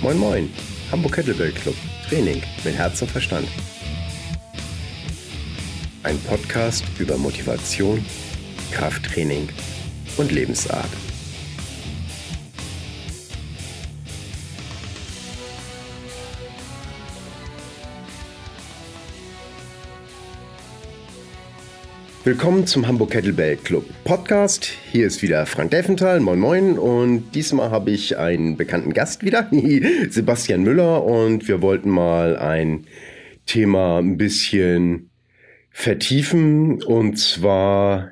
[0.00, 0.48] Moin Moin,
[0.92, 1.74] Hamburg Kettlebell Club,
[2.08, 3.48] Training mit Herz und Verstand.
[6.04, 8.04] Ein Podcast über Motivation,
[8.70, 9.48] Krafttraining
[10.16, 10.88] und Lebensart.
[22.28, 24.66] Willkommen zum Hamburg Kettlebell Club Podcast.
[24.92, 26.78] Hier ist wieder Frank Delfenthal, moin moin.
[26.78, 29.48] Und diesmal habe ich einen bekannten Gast wieder,
[30.10, 31.04] Sebastian Müller.
[31.04, 32.86] Und wir wollten mal ein
[33.46, 35.08] Thema ein bisschen
[35.70, 36.82] vertiefen.
[36.82, 38.10] Und zwar,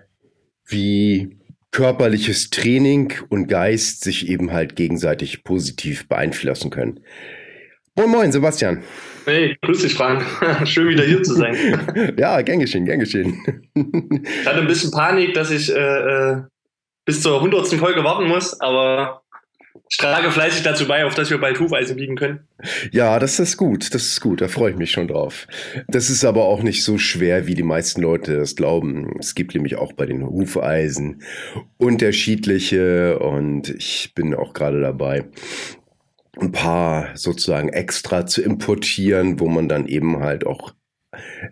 [0.64, 1.36] wie
[1.70, 7.00] körperliches Training und Geist sich eben halt gegenseitig positiv beeinflussen können.
[7.96, 8.82] Moin moin, Sebastian.
[9.26, 10.24] Hey, grüß dich, Frank.
[10.68, 12.14] Schön wieder hier zu sein.
[12.16, 13.42] ja, gern geschehen, gern geschehen.
[13.74, 16.42] ich hatte ein bisschen Panik, dass ich äh, äh
[17.04, 17.66] bis zur 100.
[17.74, 19.22] Folge warten muss, aber
[19.88, 22.48] ich trage fleißig dazu bei, auf dass wir bald Hufeisen biegen können.
[22.90, 25.46] Ja, das ist gut, das ist gut, da freue ich mich schon drauf.
[25.86, 29.16] Das ist aber auch nicht so schwer, wie die meisten Leute das glauben.
[29.20, 31.22] Es gibt nämlich auch bei den Hufeisen
[31.78, 35.26] unterschiedliche und ich bin auch gerade dabei,
[36.38, 40.74] ein paar sozusagen extra zu importieren, wo man dann eben halt auch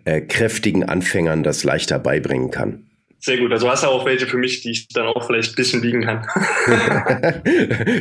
[0.03, 2.85] äh, kräftigen Anfängern das leichter beibringen kann.
[3.25, 3.51] Sehr gut.
[3.51, 6.03] Also hast du auch welche für mich, die ich dann auch vielleicht ein bisschen biegen
[6.03, 6.27] kann.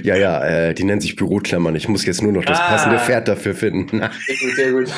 [0.02, 1.74] ja, ja, äh, die nennen sich Büroklammern.
[1.76, 4.02] Ich muss jetzt nur noch das ah, passende Pferd dafür finden.
[4.26, 4.92] sehr gut, sehr gut.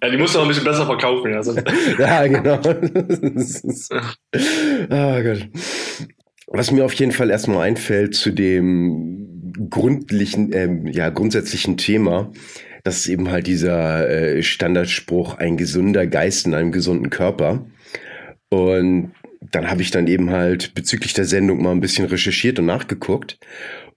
[0.00, 1.34] Ja, die musst du auch ein bisschen besser verkaufen.
[1.34, 1.56] Also.
[1.98, 2.60] ja, genau.
[4.90, 5.48] oh Gott.
[6.46, 9.31] Was mir auf jeden Fall erstmal einfällt zu dem
[9.70, 12.32] grundlichen, ähm, ja, grundsätzlichen Thema,
[12.84, 17.64] das ist eben halt dieser äh, Standardspruch, ein gesunder Geist in einem gesunden Körper.
[18.48, 22.66] Und dann habe ich dann eben halt bezüglich der Sendung mal ein bisschen recherchiert und
[22.66, 23.38] nachgeguckt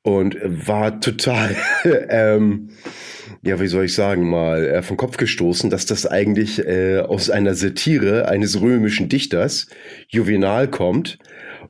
[0.04, 1.56] und war total,
[2.10, 2.70] ähm,
[3.46, 7.30] ja, wie soll ich sagen, mal äh, vom Kopf gestoßen, dass das eigentlich äh, aus
[7.30, 9.68] einer Satire eines römischen Dichters,
[10.08, 11.20] Juvenal, kommt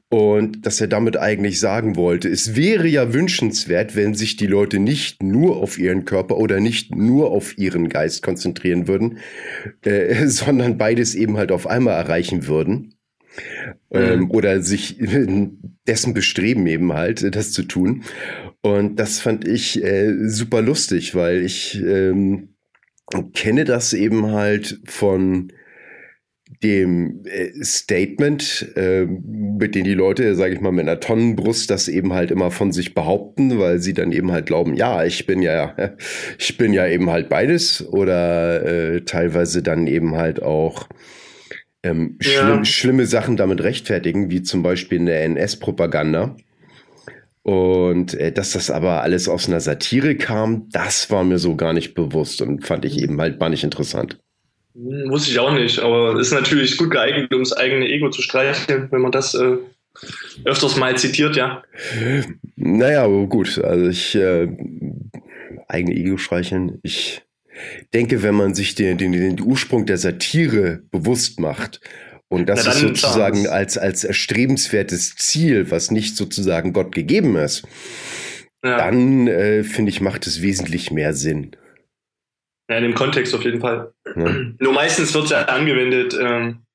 [0.09, 4.79] und dass er damit eigentlich sagen wollte, es wäre ja wünschenswert, wenn sich die Leute
[4.79, 9.17] nicht nur auf ihren Körper oder nicht nur auf ihren Geist konzentrieren würden,
[9.83, 12.93] äh, sondern beides eben halt auf einmal erreichen würden.
[13.91, 14.31] Ähm, mhm.
[14.31, 14.97] oder sich
[15.87, 18.03] dessen bestreben eben halt, das zu tun.
[18.65, 22.55] Und das fand ich äh, super lustig, weil ich ähm,
[23.35, 25.53] kenne das eben halt von
[26.63, 31.87] dem äh, Statement, äh, mit dem die Leute, sage ich mal, mit einer Tonnenbrust das
[31.87, 35.43] eben halt immer von sich behaupten, weil sie dann eben halt glauben, ja, ich bin
[35.43, 35.75] ja,
[36.39, 40.89] ich bin ja eben halt beides oder äh, teilweise dann eben halt auch
[41.83, 42.65] ähm, schlimm, ja.
[42.65, 46.35] schlimme Sachen damit rechtfertigen, wie zum Beispiel in der NS-Propaganda.
[47.45, 51.73] Und äh, dass das aber alles aus einer Satire kam, das war mir so gar
[51.73, 54.17] nicht bewusst und fand ich eben halt gar nicht interessant.
[54.73, 58.87] Wusste ich auch nicht, aber ist natürlich gut geeignet, um das eigene Ego zu streicheln,
[58.89, 59.57] wenn man das äh,
[60.43, 61.61] öfters mal zitiert, ja.
[62.55, 64.47] Naja, gut, also ich äh,
[65.67, 66.79] eigene Ego streicheln.
[66.81, 67.21] Ich
[67.93, 71.79] denke, wenn man sich den, den, den Ursprung der Satire bewusst macht
[72.29, 77.67] und das ist sozusagen als, als erstrebenswertes Ziel, was nicht sozusagen Gott gegeben ist,
[78.63, 78.77] ja.
[78.77, 81.55] dann äh, finde ich, macht es wesentlich mehr Sinn.
[82.69, 83.93] Ja, in dem Kontext auf jeden Fall.
[84.15, 84.35] Ja.
[84.59, 86.65] Nur meistens wird es ja angewendet, ähm,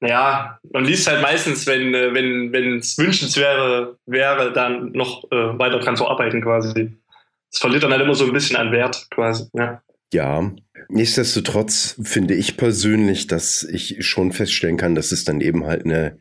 [0.00, 5.80] naja, man liest halt meistens, wenn äh, wenn es wünschenswert wäre, dann noch äh, weiter
[5.80, 6.96] dran zu arbeiten quasi.
[7.50, 9.82] Es verliert dann halt immer so ein bisschen an Wert quasi, ja.
[10.12, 10.52] Ja,
[10.88, 16.18] nichtsdestotrotz finde ich persönlich, dass ich schon feststellen kann, dass es dann eben halt eine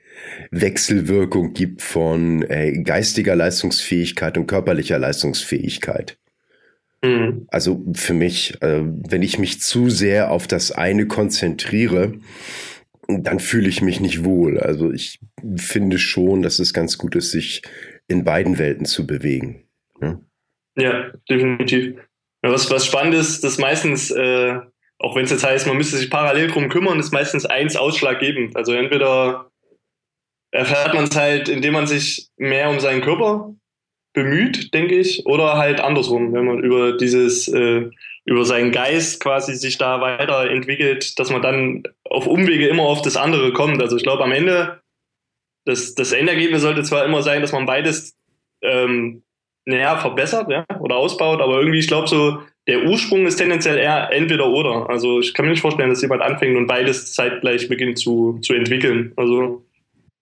[0.51, 6.17] Wechselwirkung gibt von äh, geistiger Leistungsfähigkeit und körperlicher Leistungsfähigkeit.
[7.01, 7.47] Mhm.
[7.47, 12.13] Also für mich, äh, wenn ich mich zu sehr auf das eine konzentriere,
[13.07, 14.59] dann fühle ich mich nicht wohl.
[14.59, 15.19] Also ich
[15.55, 17.61] finde schon, dass es ganz gut ist, sich
[18.07, 19.63] in beiden Welten zu bewegen.
[20.01, 20.19] Ja,
[20.77, 21.95] ja definitiv.
[22.44, 24.60] Ja, was, was spannend ist, dass meistens, äh,
[25.00, 28.56] auch wenn es jetzt heißt, man müsste sich parallel drum kümmern, ist meistens eins ausschlaggebend.
[28.56, 29.51] Also entweder
[30.51, 33.54] erfährt man es halt, indem man sich mehr um seinen Körper
[34.13, 37.89] bemüht, denke ich, oder halt andersrum, wenn man über dieses, äh,
[38.25, 43.16] über seinen Geist quasi sich da weiterentwickelt, dass man dann auf Umwege immer auf das
[43.16, 43.81] andere kommt.
[43.81, 44.81] Also ich glaube am Ende,
[45.66, 48.18] das, das Endergebnis sollte zwar immer sein, dass man beides
[48.62, 49.24] ähm,
[49.67, 54.11] näher verbessert ja, oder ausbaut, aber irgendwie, ich glaube so, der Ursprung ist tendenziell eher
[54.11, 54.89] entweder oder.
[54.89, 58.53] Also ich kann mir nicht vorstellen, dass jemand anfängt und beides zeitgleich beginnt zu, zu
[58.53, 59.13] entwickeln.
[59.15, 59.63] Also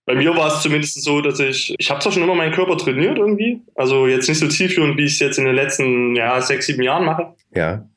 [0.05, 2.77] bei mir war es zumindest so, dass ich, ich habe zwar schon immer meinen Körper
[2.77, 6.39] trainiert irgendwie, also jetzt nicht so zielführend, wie ich es jetzt in den letzten ja,
[6.41, 7.33] sechs, sieben Jahren mache.
[7.55, 7.87] Ja.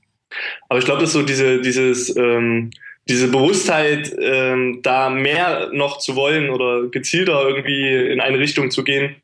[0.68, 2.70] Aber ich glaube, dass so diese, dieses, ähm,
[3.08, 8.84] diese Bewusstheit, ähm, da mehr noch zu wollen oder gezielter irgendwie in eine Richtung zu
[8.84, 9.16] gehen,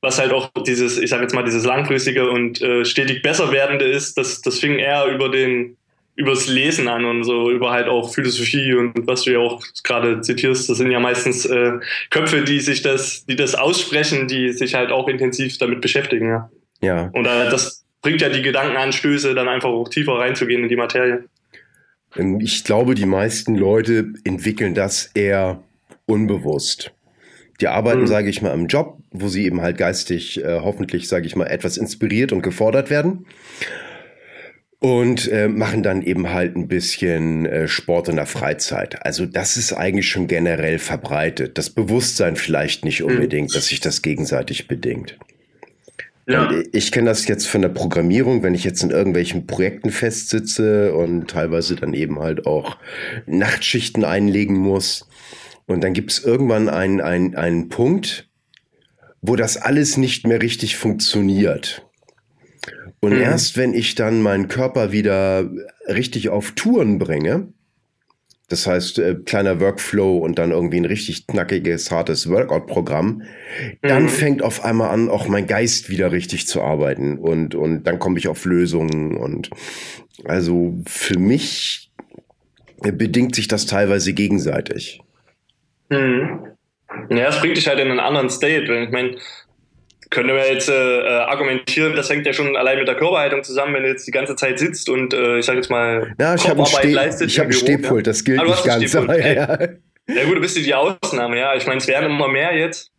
[0.00, 3.84] was halt auch dieses, ich sage jetzt mal, dieses langfristige und äh, stetig besser werdende
[3.84, 5.76] ist, das, das fing eher über den
[6.16, 10.20] übers Lesen an und so, über halt auch Philosophie und was du ja auch gerade
[10.20, 11.72] zitierst, das sind ja meistens äh,
[12.10, 16.50] Köpfe, die sich das, die das aussprechen, die sich halt auch intensiv damit beschäftigen, ja.
[16.82, 17.10] Ja.
[17.14, 21.24] Und äh, das bringt ja die Gedankenanstöße, dann einfach auch tiefer reinzugehen in die Materie.
[22.16, 25.62] Ähm, ich glaube, die meisten Leute entwickeln das eher
[26.06, 26.92] unbewusst.
[27.60, 28.06] Die arbeiten, mhm.
[28.06, 31.46] sage ich mal, im Job, wo sie eben halt geistig äh, hoffentlich, sage ich mal,
[31.46, 33.26] etwas inspiriert und gefordert werden
[34.80, 39.04] und äh, machen dann eben halt ein bisschen äh, Sport in der Freizeit.
[39.04, 41.58] Also das ist eigentlich schon generell verbreitet.
[41.58, 43.10] Das Bewusstsein vielleicht nicht mhm.
[43.10, 43.54] unbedingt, mhm.
[43.54, 45.18] dass sich das gegenseitig bedingt.
[46.26, 46.50] Ja.
[46.72, 51.28] Ich kenne das jetzt von der Programmierung, wenn ich jetzt in irgendwelchen Projekten festsitze und
[51.28, 52.76] teilweise dann eben halt auch
[53.26, 55.08] Nachtschichten einlegen muss.
[55.70, 58.28] Und dann gibt es irgendwann einen, einen, einen Punkt,
[59.22, 61.86] wo das alles nicht mehr richtig funktioniert.
[62.98, 63.20] Und mhm.
[63.20, 65.48] erst wenn ich dann meinen Körper wieder
[65.86, 67.52] richtig auf Touren bringe,
[68.48, 73.22] das heißt äh, kleiner Workflow und dann irgendwie ein richtig knackiges, hartes Workout-Programm,
[73.80, 74.08] dann mhm.
[74.08, 78.18] fängt auf einmal an, auch mein Geist wieder richtig zu arbeiten und, und dann komme
[78.18, 79.50] ich auf Lösungen und
[80.24, 81.92] also für mich
[82.82, 85.00] bedingt sich das teilweise gegenseitig.
[85.90, 86.46] Mhm.
[87.10, 88.72] Ja, es bringt dich halt in einen anderen State.
[88.72, 89.16] Ich meine,
[90.10, 93.74] könnte man jetzt äh, äh, argumentieren, das hängt ja schon allein mit der Körperhaltung zusammen,
[93.74, 96.48] wenn du jetzt die ganze Zeit sitzt und äh, ich sage jetzt mal ja, ich
[96.48, 98.10] habe ein, leistet ich Stehpult, ja.
[98.10, 98.96] das gilt nicht ganz.
[98.96, 99.58] Aber, ja.
[100.08, 101.54] ja gut, du bist die Ausnahme, ja.
[101.54, 102.90] Ich meine, es werden immer mehr jetzt.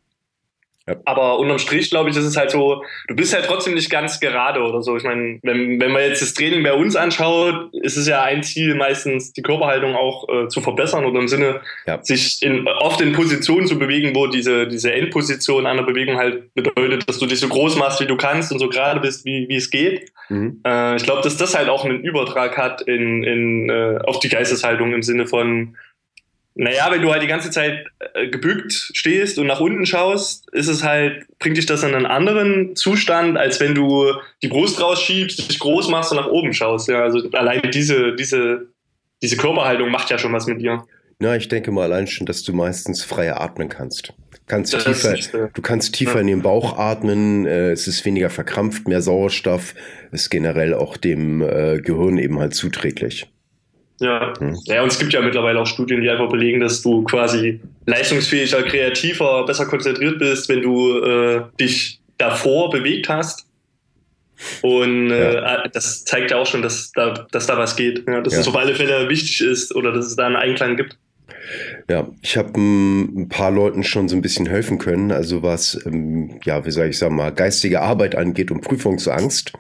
[0.88, 0.96] Ja.
[1.06, 4.20] Aber unterm Strich, glaube ich, ist es halt so, du bist halt trotzdem nicht ganz
[4.20, 4.98] gerade oder so.
[4.98, 8.42] Ich meine, wenn, wenn man jetzt das Training bei uns anschaut, ist es ja ein
[8.42, 12.02] Ziel, meistens die Körperhaltung auch äh, zu verbessern oder im Sinne, ja.
[12.04, 17.08] sich in, oft in Positionen zu bewegen, wo diese, diese Endposition einer Bewegung halt bedeutet,
[17.08, 19.58] dass du dich so groß machst, wie du kannst und so gerade bist, wie, wie
[19.58, 20.12] es geht.
[20.30, 20.62] Mhm.
[20.66, 24.30] Äh, ich glaube, dass das halt auch einen Übertrag hat in, in, äh, auf die
[24.30, 25.76] Geisteshaltung im Sinne von,
[26.56, 30.68] naja, wenn du halt die ganze Zeit äh, gebückt stehst und nach unten schaust, ist
[30.68, 34.12] es halt, bringt dich das in einen anderen Zustand, als wenn du
[34.42, 36.90] die Brust rausschiebst, dich groß machst und nach oben schaust.
[36.90, 38.68] Ja, also allein diese, diese,
[39.22, 40.84] diese Körperhaltung macht ja schon was mit dir.
[41.22, 44.14] Ja, ich denke mal allein schon, dass du meistens freier atmen kannst.
[44.48, 46.22] Kannst tiefer, nicht, äh, du kannst tiefer ja.
[46.22, 49.76] in den Bauch atmen, äh, es ist weniger verkrampft, mehr Sauerstoff,
[50.12, 53.31] ist generell auch dem äh, Gehirn eben halt zuträglich.
[54.02, 54.34] Ja.
[54.40, 54.58] Hm.
[54.66, 58.64] ja, und es gibt ja mittlerweile auch Studien, die einfach belegen, dass du quasi leistungsfähiger,
[58.64, 63.46] kreativer, besser konzentriert bist, wenn du äh, dich davor bewegt hast.
[64.64, 65.68] Und äh, ja.
[65.68, 68.04] das zeigt ja auch schon, dass da, dass da was geht.
[68.08, 68.40] Ja, dass ja.
[68.40, 70.98] es auf alle Fälle wichtig ist oder dass es da einen Einklang gibt.
[71.90, 76.40] Ja, ich habe ein paar Leuten schon so ein bisschen helfen können, also was, ähm,
[76.44, 79.54] ja, wie soll ich sagen mal, geistige Arbeit angeht und Prüfungsangst,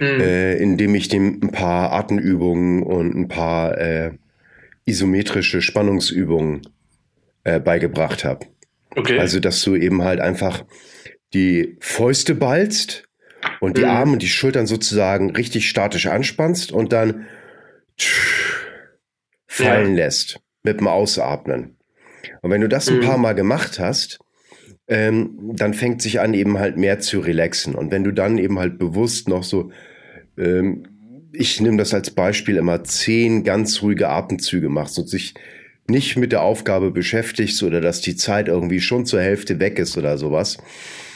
[0.00, 0.20] mhm.
[0.20, 4.12] äh, indem ich dem ein paar Atemübungen und ein paar äh,
[4.84, 6.62] isometrische Spannungsübungen
[7.44, 8.46] äh, beigebracht habe.
[8.90, 9.18] Okay.
[9.18, 10.64] Also, dass du eben halt einfach
[11.32, 13.08] die Fäuste ballst
[13.60, 13.88] und die mhm.
[13.88, 17.26] Arme und die Schultern sozusagen richtig statisch anspannst und dann
[19.46, 20.04] fallen ja.
[20.04, 21.76] lässt mit dem Ausatmen.
[22.42, 23.02] Und wenn du das ein mhm.
[23.02, 24.18] paar Mal gemacht hast,
[24.88, 27.74] ähm, dann fängt sich an, eben halt mehr zu relaxen.
[27.74, 29.70] Und wenn du dann eben halt bewusst noch so,
[30.36, 30.84] ähm,
[31.32, 35.34] ich nehme das als Beispiel immer zehn ganz ruhige Atemzüge machst und sich
[35.88, 39.98] nicht mit der Aufgabe beschäftigst oder dass die Zeit irgendwie schon zur Hälfte weg ist
[39.98, 40.58] oder sowas,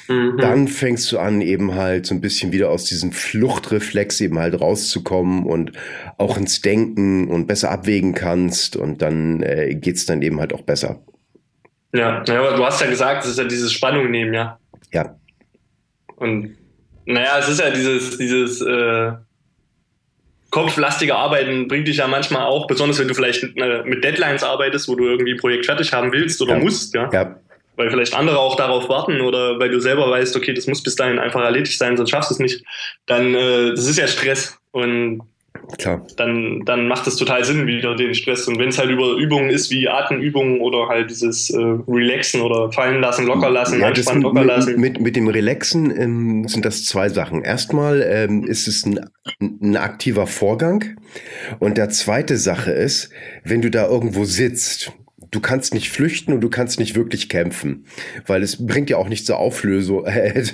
[0.08, 0.38] Mhm.
[0.38, 4.58] Dann fängst du an, eben halt so ein bisschen wieder aus diesem Fluchtreflex eben halt
[4.58, 5.72] rauszukommen und
[6.16, 10.62] auch ins Denken und besser abwägen kannst und dann äh, geht's dann eben halt auch
[10.62, 11.02] besser.
[11.92, 14.58] Ja, ja, du hast ja gesagt, es ist ja diese Spannung nehmen, ja.
[14.92, 15.16] Ja.
[16.16, 16.56] Und
[17.04, 19.12] naja, es ist ja dieses, dieses äh,
[20.50, 24.88] kopflastige Arbeiten bringt dich ja manchmal auch, besonders wenn du vielleicht äh, mit Deadlines arbeitest,
[24.88, 26.62] wo du irgendwie ein Projekt fertig haben willst oder ja.
[26.62, 27.10] musst, ja.
[27.12, 27.36] ja
[27.78, 30.96] weil vielleicht andere auch darauf warten oder weil du selber weißt, okay, das muss bis
[30.96, 32.64] dahin einfach erledigt sein, sonst schaffst du es nicht,
[33.06, 35.22] dann äh, das ist ja Stress und
[35.76, 36.06] Klar.
[36.16, 38.48] Dann, dann macht es total Sinn, wieder den Stress.
[38.48, 42.72] Und wenn es halt über Übungen ist, wie Atemübungen oder halt dieses äh, Relaxen oder
[42.72, 44.80] fallen lassen, locker lassen, ja, anspannen, locker lassen.
[44.80, 47.42] Mit, mit dem Relaxen ähm, sind das zwei Sachen.
[47.42, 49.00] Erstmal ähm, ist es ein,
[49.40, 50.96] ein aktiver Vorgang.
[51.58, 53.10] Und der zweite Sache ist,
[53.44, 54.92] wenn du da irgendwo sitzt
[55.30, 57.84] du kannst nicht flüchten und du kannst nicht wirklich kämpfen,
[58.26, 60.06] weil es bringt ja auch nicht zur Auflösung.
[60.34, 60.52] es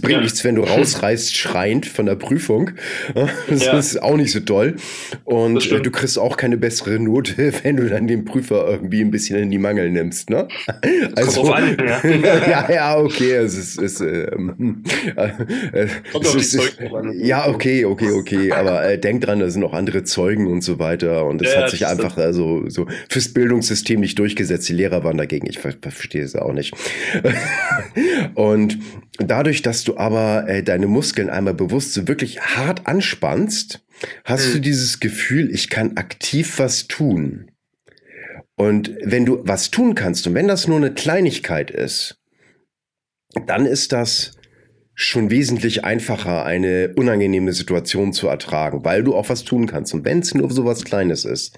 [0.00, 0.20] bringt ja.
[0.20, 2.70] nichts, wenn du rausreißt schreiend von der Prüfung.
[3.48, 3.78] Das ja.
[3.78, 4.76] ist auch nicht so toll.
[5.24, 9.38] Und du kriegst auch keine bessere Note, wenn du dann den Prüfer irgendwie ein bisschen
[9.38, 10.30] in die Mangel nimmst.
[10.30, 10.48] Ne?
[11.16, 12.00] Also, an, ja.
[12.48, 13.32] ja, ja, okay.
[13.32, 14.82] Es ist, ist, ähm,
[15.16, 15.86] äh,
[16.22, 16.78] es ist
[17.14, 18.52] ja, okay, okay, okay.
[18.52, 21.26] Aber äh, denk dran, da sind noch andere Zeugen und so weiter.
[21.26, 24.68] Und es hat sich einfach also so fürs Bildungssystem nicht durchgesetzt.
[24.68, 25.46] Die Lehrer waren dagegen.
[25.48, 26.74] Ich ver verstehe es auch nicht.
[28.34, 28.78] und
[29.18, 33.84] dadurch, dass du aber äh, deine Muskeln einmal bewusst so wirklich hart anspannst,
[34.24, 34.52] hast hm.
[34.54, 37.50] du dieses Gefühl, ich kann aktiv was tun.
[38.56, 42.18] Und wenn du was tun kannst und wenn das nur eine Kleinigkeit ist,
[43.46, 44.32] dann ist das
[44.94, 49.94] schon wesentlich einfacher, eine unangenehme Situation zu ertragen, weil du auch was tun kannst.
[49.94, 51.56] Und wenn es nur so was Kleines ist,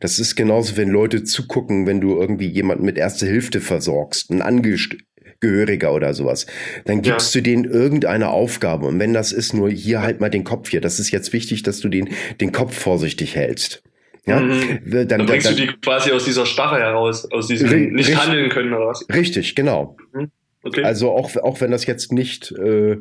[0.00, 4.42] das ist genauso, wenn Leute zugucken, wenn du irgendwie jemanden mit Erste Hilfe versorgst, ein
[4.42, 6.46] Angehöriger oder sowas,
[6.84, 7.40] dann gibst ja.
[7.40, 8.86] du denen irgendeine Aufgabe.
[8.86, 10.80] Und wenn das ist, nur hier halt mal den Kopf hier.
[10.80, 12.10] Das ist jetzt wichtig, dass du den,
[12.40, 13.82] den Kopf vorsichtig hältst.
[14.26, 14.80] Ja, mhm.
[14.86, 18.16] dann, dann, bringst dann, du die quasi aus dieser Starre heraus, aus diesem nicht richtig,
[18.16, 19.06] handeln können oder was?
[19.12, 19.96] Richtig, genau.
[20.14, 20.30] Mhm.
[20.62, 20.82] Okay.
[20.82, 22.96] Also auch, auch wenn das jetzt nicht äh,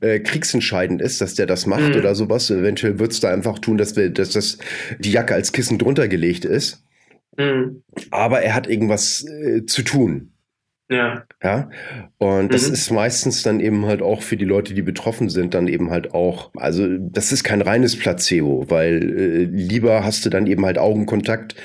[0.00, 1.96] äh, kriegsentscheidend ist, dass der das macht mhm.
[1.96, 2.50] oder sowas.
[2.50, 4.58] Eventuell wird es da einfach tun, dass, wir, dass das
[4.98, 6.84] die Jacke als Kissen drunter gelegt ist.
[7.38, 7.82] Mhm.
[8.10, 10.32] Aber er hat irgendwas äh, zu tun.
[10.88, 11.24] Ja.
[11.42, 11.68] Ja.
[12.18, 12.74] Und das mhm.
[12.74, 16.14] ist meistens dann eben halt auch für die Leute, die betroffen sind, dann eben halt
[16.14, 20.78] auch, also das ist kein reines Placebo, weil äh, lieber hast du dann eben halt
[20.78, 21.56] Augenkontakt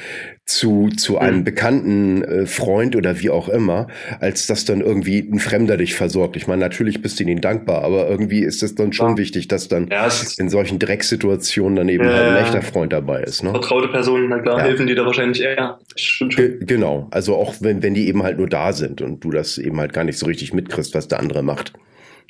[0.52, 1.44] zu, zu einem mhm.
[1.44, 3.88] bekannten äh, Freund oder wie auch immer,
[4.20, 6.36] als dass dann irgendwie ein Fremder dich versorgt.
[6.36, 9.18] Ich meine, natürlich bist du ihnen dankbar, aber irgendwie ist es dann schon ja.
[9.18, 13.24] wichtig, dass dann ja, in solchen Drecksituationen dann eben ja, halt ein echter Freund dabei
[13.24, 13.44] ist.
[13.44, 13.52] Ne?
[13.52, 15.80] Vertraute Personen, na klar, helfen die da wahrscheinlich eher.
[16.20, 19.58] Ge genau, also auch wenn, wenn die eben halt nur da sind und du das
[19.58, 21.74] eben halt gar nicht so richtig mitkriegst, was der andere macht.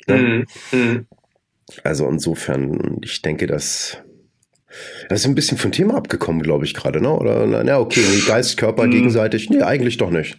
[0.06, 0.46] Ne?
[0.72, 0.78] Mhm.
[0.78, 1.06] Mhm.
[1.84, 3.98] Also insofern, ich denke, dass
[5.08, 7.10] das ist ein bisschen vom Thema abgekommen, glaube ich, gerade, ne?
[7.10, 8.90] Oder, na, okay, Geist, Körper hm.
[8.90, 9.50] gegenseitig.
[9.50, 10.36] Nee, eigentlich doch nicht.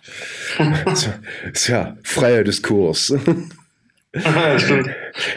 [1.51, 3.13] ist ja freier Diskurs.
[4.57, 4.89] stimmt.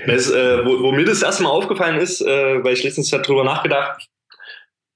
[0.06, 4.08] Das, äh, wo, wo, mir das erstmal aufgefallen ist, äh, weil ich letztens darüber nachgedacht,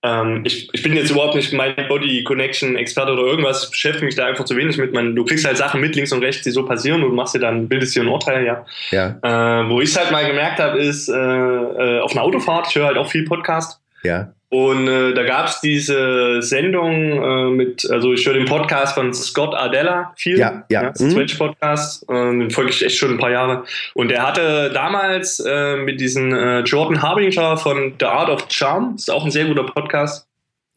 [0.03, 4.07] ähm, ich, ich bin jetzt überhaupt nicht mein Body Connection Experte oder irgendwas, ich beschäftige
[4.07, 4.95] mich da einfach zu wenig mit.
[4.95, 7.41] Man, du kriegst halt Sachen mit links und rechts, die so passieren und machst dir
[7.41, 8.65] dann, bildest dir ein Urteil, ja.
[8.91, 9.19] ja.
[9.23, 12.77] Äh, wo ich es halt mal gemerkt habe, ist äh, äh, auf einer Autofahrt, ich
[12.77, 14.33] höre halt auch viel Podcast ja.
[14.51, 19.15] Und äh, da gab es diese Sendung äh, mit, also ich höre den Podcast von
[19.15, 20.41] Scott Ardella viel.
[20.41, 20.83] Ja, ja.
[20.83, 21.11] ja mhm.
[21.13, 23.65] Switch Podcast, äh, den folge ich echt schon ein paar Jahre.
[23.95, 28.97] Und er hatte damals äh, mit diesem äh, Jordan Harbinger von The Art of Charm,
[28.97, 30.27] ist auch ein sehr guter Podcast.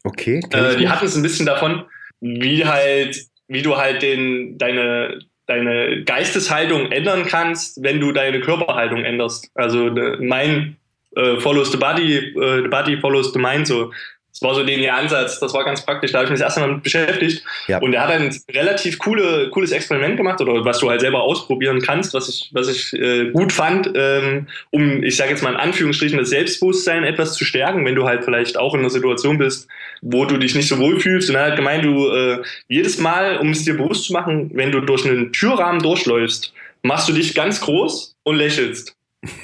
[0.03, 0.39] Okay.
[0.51, 1.83] Äh, die hatten es ein bisschen davon,
[2.21, 9.03] wie halt, wie du halt den, deine, deine Geisteshaltung ändern kannst, wenn du deine Körperhaltung
[9.03, 9.49] änderst.
[9.55, 9.89] Also
[10.19, 10.77] mein
[11.15, 13.91] äh, follows the body, äh, the body follows the mind, so.
[14.33, 16.61] Das war so der Ansatz, das war ganz praktisch, da habe ich mich das erste
[16.61, 17.43] Mal mit beschäftigt.
[17.67, 17.77] Ja.
[17.77, 21.83] Und er hat ein relativ coole, cooles Experiment gemacht, oder was du halt selber ausprobieren
[21.83, 25.59] kannst, was ich, was ich äh, gut fand, ähm, um, ich sage jetzt mal in
[25.59, 29.67] Anführungsstrichen, das Selbstbewusstsein etwas zu stärken, wenn du halt vielleicht auch in einer Situation bist,
[30.01, 31.29] wo du dich nicht so wohl fühlst.
[31.29, 34.71] Und er hat gemeint, du äh, jedes Mal, um es dir bewusst zu machen, wenn
[34.71, 38.95] du durch einen Türrahmen durchläufst, machst du dich ganz groß und lächelst.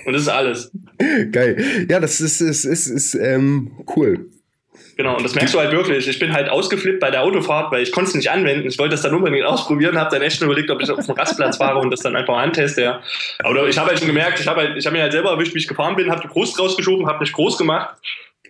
[0.06, 0.72] Und das ist alles.
[1.32, 1.86] Geil.
[1.90, 4.30] Ja, das ist, ist, ist, ist ähm, cool.
[5.00, 6.10] Genau, und das merkst du halt wirklich.
[6.10, 8.68] Ich bin halt ausgeflippt bei der Autofahrt, weil ich konnte es nicht anwenden.
[8.68, 11.16] Ich wollte das dann unbedingt ausprobieren, habe dann echt schon überlegt, ob ich auf dem
[11.16, 12.82] Rastplatz fahre und das dann einfach anteste.
[12.82, 13.02] Ja.
[13.40, 15.60] Aber ich habe halt schon gemerkt, ich habe halt, hab mir halt selber erwischt, wie
[15.60, 17.96] ich gefahren bin, habe die Brust rausgeschoben, habe mich groß gemacht,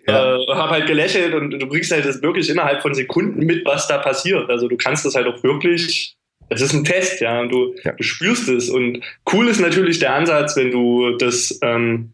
[0.08, 0.38] ja.
[0.38, 3.88] äh, habe halt gelächelt und du bringst halt das wirklich innerhalb von Sekunden mit, was
[3.88, 4.50] da passiert.
[4.50, 6.16] Also du kannst das halt auch wirklich
[6.50, 7.92] es ist ein Test, ja, und du, ja.
[7.94, 8.70] du spürst es.
[8.70, 9.02] Und
[9.32, 12.12] cool ist natürlich der Ansatz, wenn du das ähm,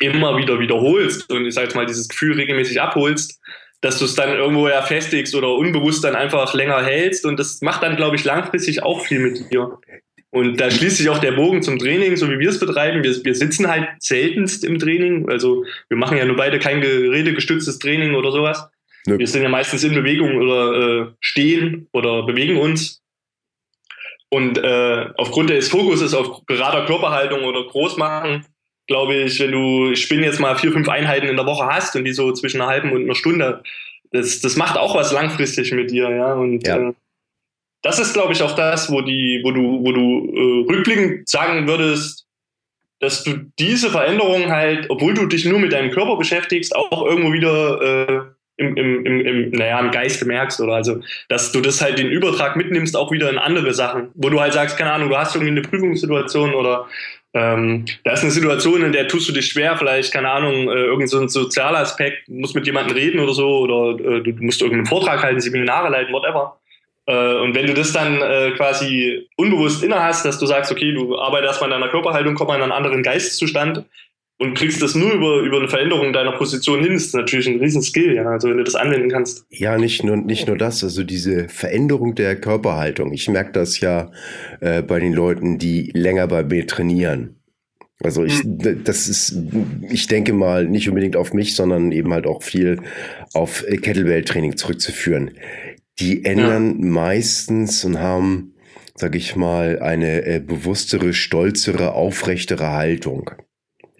[0.00, 3.40] immer wieder wiederholst und ich sag jetzt mal dieses Gefühl regelmäßig abholst,
[3.80, 7.26] dass du es dann irgendwo ja festigst oder unbewusst dann einfach länger hältst.
[7.26, 9.78] Und das macht dann, glaube ich, langfristig auch viel mit dir.
[10.30, 13.02] Und da schließt sich auch der Bogen zum Training, so wie wir es betreiben.
[13.02, 15.28] Wir, wir sitzen halt seltenst im Training.
[15.28, 18.66] Also wir machen ja nur beide kein geredegestütztes Training oder sowas.
[19.06, 19.18] Nö.
[19.18, 23.01] Wir sind ja meistens in Bewegung oder äh, stehen oder bewegen uns.
[24.32, 28.46] Und äh, aufgrund des Fokuses auf gerader Körperhaltung oder Großmachen,
[28.86, 32.06] glaube ich, wenn du Spinnen jetzt mal vier, fünf Einheiten in der Woche hast und
[32.06, 33.62] die so zwischen einer halben und einer Stunde,
[34.10, 36.32] das, das macht auch was langfristig mit dir, ja.
[36.32, 36.78] Und ja.
[36.78, 36.92] Äh,
[37.82, 41.66] das ist, glaube ich, auch das, wo die, wo du, wo du äh, rückblickend sagen
[41.66, 42.26] würdest,
[43.00, 47.34] dass du diese Veränderung halt, obwohl du dich nur mit deinem Körper beschäftigst, auch irgendwo
[47.34, 48.20] wieder äh,
[48.62, 52.08] im, im, im, im, naja, im Geiste merkst oder also, dass du das halt den
[52.08, 55.34] Übertrag mitnimmst, auch wieder in andere Sachen, wo du halt sagst, keine Ahnung, du hast
[55.34, 56.86] irgendwie eine Prüfungssituation oder
[57.34, 60.74] ähm, da ist eine Situation, in der tust du dich schwer, vielleicht, keine Ahnung, äh,
[60.74, 64.86] irgendein so sozialer Aspekt, musst mit jemandem reden oder so, oder äh, du musst irgendeinen
[64.86, 66.58] Vortrag halten, Seminare leiten, whatever.
[67.06, 70.92] Äh, und wenn du das dann äh, quasi unbewusst inne hast, dass du sagst, okay,
[70.92, 73.84] du arbeitest erstmal an deiner Körperhaltung, komm mal in einen anderen Geisteszustand
[74.42, 78.16] und kriegst das nur über, über eine Veränderung deiner Position hin, ist natürlich ein Riesenskill,
[78.16, 79.46] ja, also wenn du das anwenden kannst.
[79.50, 83.12] Ja, nicht nur, nicht nur das, also diese Veränderung der Körperhaltung.
[83.12, 84.10] Ich merke das ja
[84.60, 87.36] äh, bei den Leuten, die länger bei mir trainieren.
[88.02, 88.82] Also ich, hm.
[88.82, 89.36] das ist,
[89.88, 92.80] ich denke mal, nicht unbedingt auf mich, sondern eben halt auch viel
[93.32, 95.30] auf Kettlebell-Training zurückzuführen.
[96.00, 96.86] Die ändern ja.
[96.86, 98.54] meistens und haben,
[98.96, 103.30] sag ich mal, eine äh, bewusstere, stolzere, aufrechtere Haltung.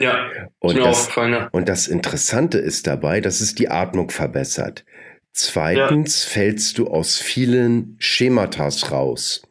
[0.02, 1.09] Ja, und das,
[1.52, 4.85] und das Interessante ist dabei, dass es die Atmung verbessert.
[5.32, 6.30] Zweitens ja.
[6.30, 9.42] fällst du aus vielen Schematas raus.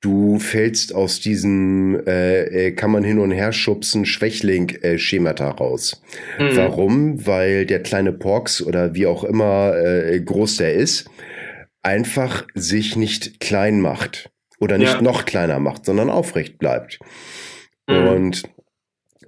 [0.00, 6.02] Du fällst aus diesem äh, äh, kann man hin und her schubsen Schwächling-Schemata äh, raus.
[6.38, 6.56] Mhm.
[6.56, 7.26] Warum?
[7.26, 11.10] Weil der kleine Porks oder wie auch immer äh, groß der ist,
[11.82, 14.30] einfach sich nicht klein macht
[14.60, 15.02] oder nicht ja.
[15.02, 17.00] noch kleiner macht, sondern aufrecht bleibt.
[17.88, 18.06] Mhm.
[18.06, 18.42] Und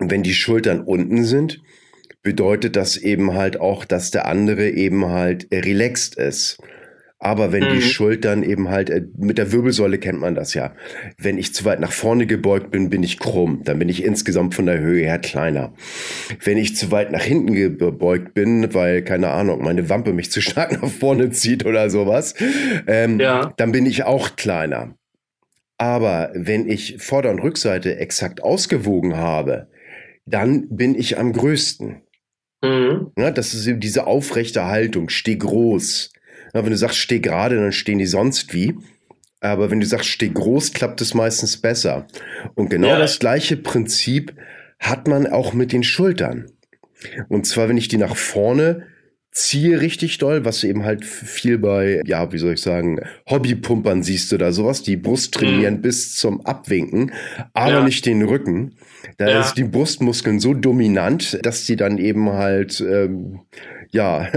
[0.00, 1.60] wenn die Schultern unten sind,
[2.22, 6.58] bedeutet das eben halt auch, dass der andere eben halt relaxed ist.
[7.22, 7.74] Aber wenn mhm.
[7.74, 10.72] die Schultern eben halt, äh, mit der Wirbelsäule kennt man das ja.
[11.18, 13.60] Wenn ich zu weit nach vorne gebeugt bin, bin ich krumm.
[13.62, 15.74] Dann bin ich insgesamt von der Höhe her kleiner.
[16.42, 20.40] Wenn ich zu weit nach hinten gebeugt bin, weil, keine Ahnung, meine Wampe mich zu
[20.40, 22.34] stark nach vorne zieht oder sowas,
[22.86, 23.52] ähm, ja.
[23.58, 24.94] dann bin ich auch kleiner.
[25.76, 29.68] Aber wenn ich Vorder- und Rückseite exakt ausgewogen habe,
[30.30, 32.02] dann bin ich am größten.
[32.62, 33.12] Mhm.
[33.16, 36.12] Ja, das ist eben diese aufrechte Haltung, steh groß.
[36.54, 38.74] Ja, wenn du sagst, steh gerade, dann stehen die sonst wie.
[39.40, 42.06] Aber wenn du sagst, steh groß, klappt es meistens besser.
[42.54, 42.98] Und genau ja.
[42.98, 44.34] das gleiche Prinzip
[44.78, 46.50] hat man auch mit den Schultern.
[47.28, 48.86] Und zwar, wenn ich die nach vorne
[49.32, 54.02] ziehe richtig doll, was du eben halt viel bei, ja, wie soll ich sagen, Hobbypumpern
[54.02, 55.82] siehst oder sowas, die Brust trainieren mhm.
[55.82, 57.12] bis zum Abwinken,
[57.52, 57.84] aber ja.
[57.84, 58.72] nicht den Rücken.
[59.18, 59.40] Da ja.
[59.40, 63.40] ist die Brustmuskeln so dominant, dass die dann eben halt, ähm,
[63.92, 64.28] ja,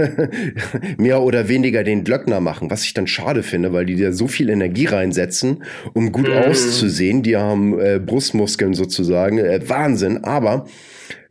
[0.98, 4.28] mehr oder weniger den Glöckner machen, was ich dann schade finde, weil die da so
[4.28, 6.34] viel Energie reinsetzen, um gut mhm.
[6.34, 7.22] auszusehen.
[7.22, 10.66] Die haben äh, Brustmuskeln sozusagen, äh, Wahnsinn, aber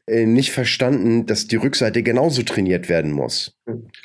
[0.05, 3.55] äh, nicht verstanden, dass die Rückseite genauso trainiert werden muss.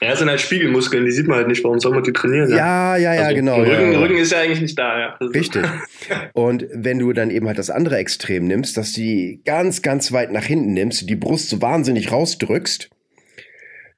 [0.01, 1.65] Ja, es sind halt Spiegelmuskeln, die sieht man halt nicht.
[1.65, 2.51] Warum soll man die trainieren?
[2.51, 3.57] Ja, ja, ja, also, genau.
[3.57, 3.99] Rücken, ja.
[3.99, 5.15] Rücken ist ja eigentlich nicht da, ja.
[5.21, 5.65] Richtig.
[6.35, 10.13] Und wenn du dann eben halt das andere Extrem nimmst, dass du die ganz, ganz
[10.13, 12.91] weit nach hinten nimmst, die Brust so wahnsinnig rausdrückst,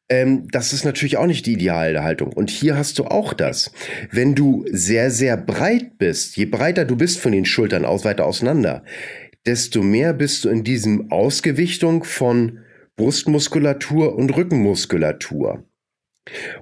[0.09, 2.33] ähm, das ist natürlich auch nicht die ideale Haltung.
[2.33, 3.73] Und hier hast du auch das.
[4.11, 8.25] Wenn du sehr, sehr breit bist, je breiter du bist von den Schultern aus, weiter
[8.25, 8.85] auseinander,
[9.47, 12.61] desto mehr bist du in diesem Ausgewichtung von
[12.97, 15.65] Brustmuskulatur und Rückenmuskulatur.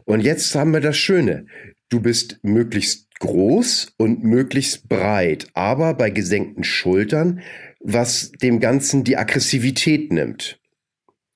[0.04, 1.46] Und jetzt haben wir das Schöne.
[1.88, 7.40] Du bist möglichst groß und möglichst breit, aber bei gesenkten Schultern,
[7.80, 10.60] was dem Ganzen die Aggressivität nimmt.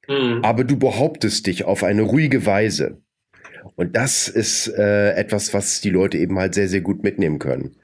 [0.09, 0.40] Mhm.
[0.42, 3.02] Aber du behauptest dich auf eine ruhige Weise.
[3.74, 7.76] Und das ist äh, etwas, was die Leute eben halt sehr, sehr gut mitnehmen können.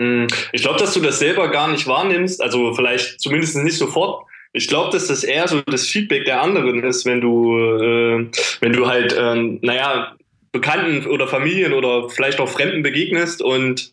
[0.00, 4.24] Hm, ich glaube, dass du das selber gar nicht wahrnimmst, also vielleicht zumindest nicht sofort.
[4.52, 8.26] Ich glaube, dass das eher so das Feedback der anderen ist, wenn du, äh,
[8.60, 10.16] wenn du halt, äh, naja,
[10.52, 13.92] Bekannten oder Familien oder vielleicht auch Fremden begegnest und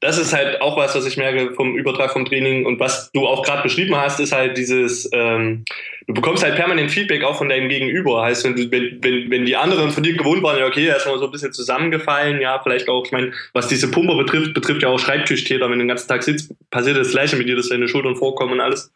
[0.00, 3.26] das ist halt auch was, was ich merke vom Übertrag vom Training und was du
[3.26, 5.66] auch gerade beschrieben hast, ist halt dieses, ähm,
[6.06, 8.22] du bekommst halt permanent Feedback auch von deinem Gegenüber.
[8.22, 11.18] Heißt, wenn, du, wenn, wenn, wenn die anderen von dir gewohnt waren, ja, okay, erstmal
[11.18, 14.88] so ein bisschen zusammengefallen, ja, vielleicht auch, ich meine, was diese Pumper betrifft, betrifft ja
[14.88, 17.86] auch Schreibtischtäter, wenn du den ganzen Tag sitzt, passiert das Gleiche mit dir, dass deine
[17.86, 18.90] Schultern vorkommen und alles.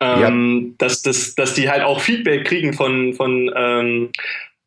[0.00, 0.74] Ähm, ja.
[0.78, 4.10] dass, dass, dass die halt auch Feedback kriegen von, von ähm,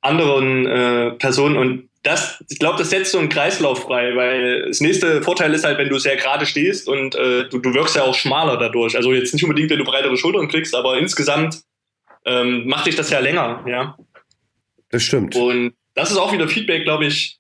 [0.02, 4.82] anderen äh, Personen und das, ich glaube, das setzt so einen Kreislauf frei, weil das
[4.82, 8.04] nächste Vorteil ist halt, wenn du sehr gerade stehst und äh, du, du wirkst ja
[8.04, 8.98] auch schmaler dadurch.
[8.98, 11.62] Also jetzt nicht unbedingt, wenn du breitere Schultern kriegst, aber insgesamt
[12.26, 13.98] ähm, macht dich das ja länger, ja.
[14.90, 15.36] Das stimmt.
[15.36, 17.40] Und das ist auch wieder Feedback, glaube ich,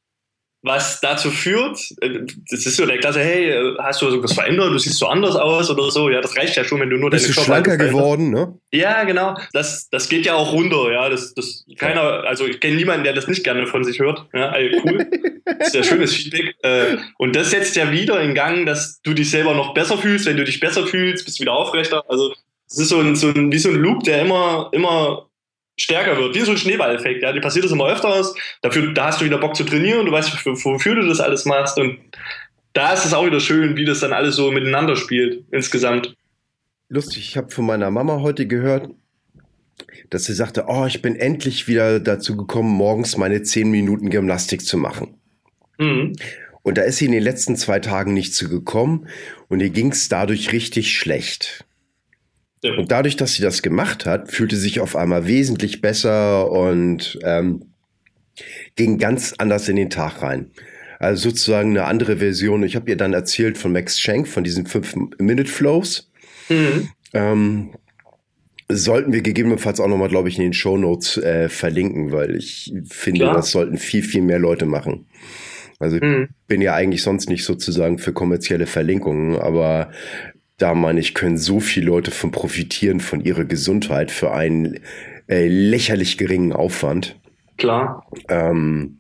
[0.64, 4.80] was dazu führt, äh, das ist so der Klasse, hey, hast du irgendwas verändert, du
[4.80, 7.26] siehst so anders aus oder so, ja, das reicht ja schon, wenn du nur Bist
[7.26, 8.58] deine Bist du schlanker geworden, ne?
[8.72, 12.78] Ja, genau, das, das geht ja auch runter, ja, das, das, keiner, also ich kenne
[12.78, 15.06] niemanden, der das nicht gerne von sich hört, ja, also cool,
[15.46, 16.56] das ist ja schönes Feedback.
[16.64, 20.26] Äh, und das setzt ja wieder in Gang, dass du dich selber noch besser fühlst,
[20.26, 22.34] wenn du dich besser fühlst, bist du wieder aufrechter, also
[22.68, 25.28] es ist so ein, so ein, wie so ein Loop, der immer, immer
[25.78, 29.22] stärker wird, wie so ein Schneeballeffekt, ja, die passiert das immer öfters, dafür, da hast
[29.22, 32.00] du wieder Bock zu trainieren, du weißt, wofür du das alles machst und
[32.74, 36.16] da ist es auch wieder schön, wie das dann alles so miteinander spielt, insgesamt.
[36.90, 38.90] Lustig, ich habe von meiner Mama heute gehört,
[40.10, 44.66] dass sie sagte, oh, ich bin endlich wieder dazu gekommen, morgens meine zehn Minuten Gymnastik
[44.66, 45.16] zu machen.
[45.78, 46.14] Mhm.
[46.62, 49.08] Und da ist sie in den letzten zwei Tagen nicht zu gekommen
[49.50, 51.66] und ihr ging es dadurch richtig schlecht.
[52.64, 52.74] Ja.
[52.78, 57.20] Und dadurch, dass sie das gemacht hat, fühlte sie sich auf einmal wesentlich besser und
[57.24, 57.66] ähm,
[58.76, 60.52] ging ganz anders in den Tag rein.
[60.98, 62.64] Also sozusagen eine andere Version.
[62.64, 66.10] Ich habe ihr dann erzählt von Max Schenk, von diesen 5-Minute-Flows.
[66.48, 66.90] Mhm.
[67.14, 67.70] Ähm,
[68.70, 72.74] sollten wir gegebenenfalls auch nochmal, glaube ich, in den Show Notes äh, verlinken, weil ich
[72.90, 73.36] finde, Klar.
[73.36, 75.06] das sollten viel, viel mehr Leute machen.
[75.80, 76.30] Also ich mhm.
[76.48, 79.92] bin ja eigentlich sonst nicht sozusagen für kommerzielle Verlinkungen, aber
[80.64, 84.80] da meine ich, können so viele Leute von profitieren, von ihrer Gesundheit für einen
[85.28, 87.20] äh, lächerlich geringen Aufwand.
[87.58, 88.08] Klar.
[88.30, 89.00] Ähm,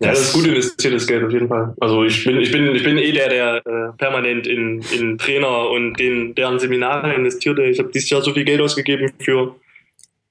[0.00, 1.74] ja, das ist gut investiertes Geld auf jeden Fall.
[1.78, 5.68] Also ich bin, ich bin, ich bin eh der, der äh, permanent in, in Trainer
[5.68, 7.58] und den, deren Seminare investiert.
[7.58, 9.54] Ich habe dieses Jahr so viel Geld ausgegeben für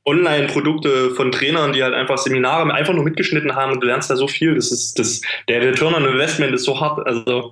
[0.05, 4.15] Online-Produkte von Trainern, die halt einfach Seminare einfach nur mitgeschnitten haben und du lernst da
[4.15, 4.55] so viel.
[4.55, 7.05] Das ist, das, der Return on Investment ist so hart.
[7.05, 7.51] Also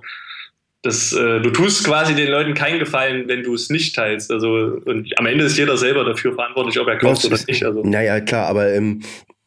[0.82, 4.32] das, äh, du tust quasi den Leuten keinen Gefallen, wenn du es nicht teilst.
[4.32, 7.64] Also und am Ende ist jeder selber dafür verantwortlich, ob er kauft oder nicht.
[7.64, 7.82] Also.
[7.84, 9.02] Naja, klar, aber ähm,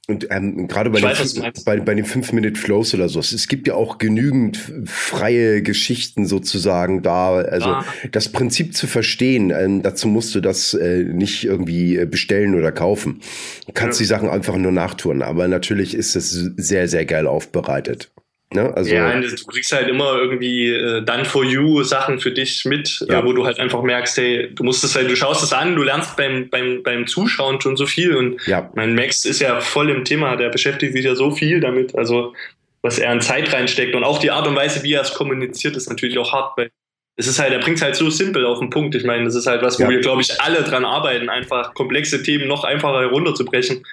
[0.07, 3.97] und ähm, gerade bei, weiß, bei, bei den 5-Minute-Flows oder so, es gibt ja auch
[3.97, 7.37] genügend freie Geschichten sozusagen da.
[7.37, 7.85] Also ah.
[8.11, 12.71] das Prinzip zu verstehen, ähm, dazu musst du das äh, nicht irgendwie äh, bestellen oder
[12.71, 13.21] kaufen.
[13.65, 14.03] Du kannst ja.
[14.03, 18.11] die Sachen einfach nur nachtun, aber natürlich ist es sehr, sehr geil aufbereitet.
[18.55, 18.73] Ne?
[18.75, 23.05] Also, ja, du kriegst halt immer irgendwie äh, done for you Sachen für dich mit,
[23.07, 23.19] äh, ja.
[23.19, 25.75] äh, wo du halt einfach merkst, hey, du musst es halt, du schaust es an,
[25.75, 28.69] du lernst beim, beim, beim Zuschauen schon so viel und ja.
[28.73, 32.33] mein Max ist ja voll im Thema, der beschäftigt sich ja so viel damit, also
[32.81, 35.75] was er an Zeit reinsteckt und auch die Art und Weise, wie er es kommuniziert,
[35.75, 36.69] ist natürlich auch hart, weil
[37.17, 38.93] es ist halt, er bringt es halt so simpel auf den Punkt.
[38.93, 39.89] Ich meine, das ist halt was, wo ja.
[39.89, 43.85] wir, glaube ich, alle dran arbeiten, einfach komplexe Themen noch einfacher herunterzubrechen.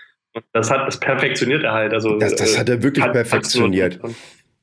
[0.53, 1.93] Das hat, das perfektioniert er halt.
[1.93, 4.01] Also, das, das hat er wirklich hat, perfektioniert.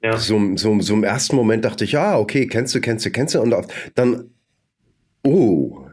[0.01, 0.17] Ja.
[0.17, 3.35] So, so, so im ersten Moment dachte ich, ja, okay, kennst du, kennst du, kennst
[3.35, 3.41] du.
[3.41, 3.53] Und
[3.95, 4.29] dann,
[5.23, 5.85] oh.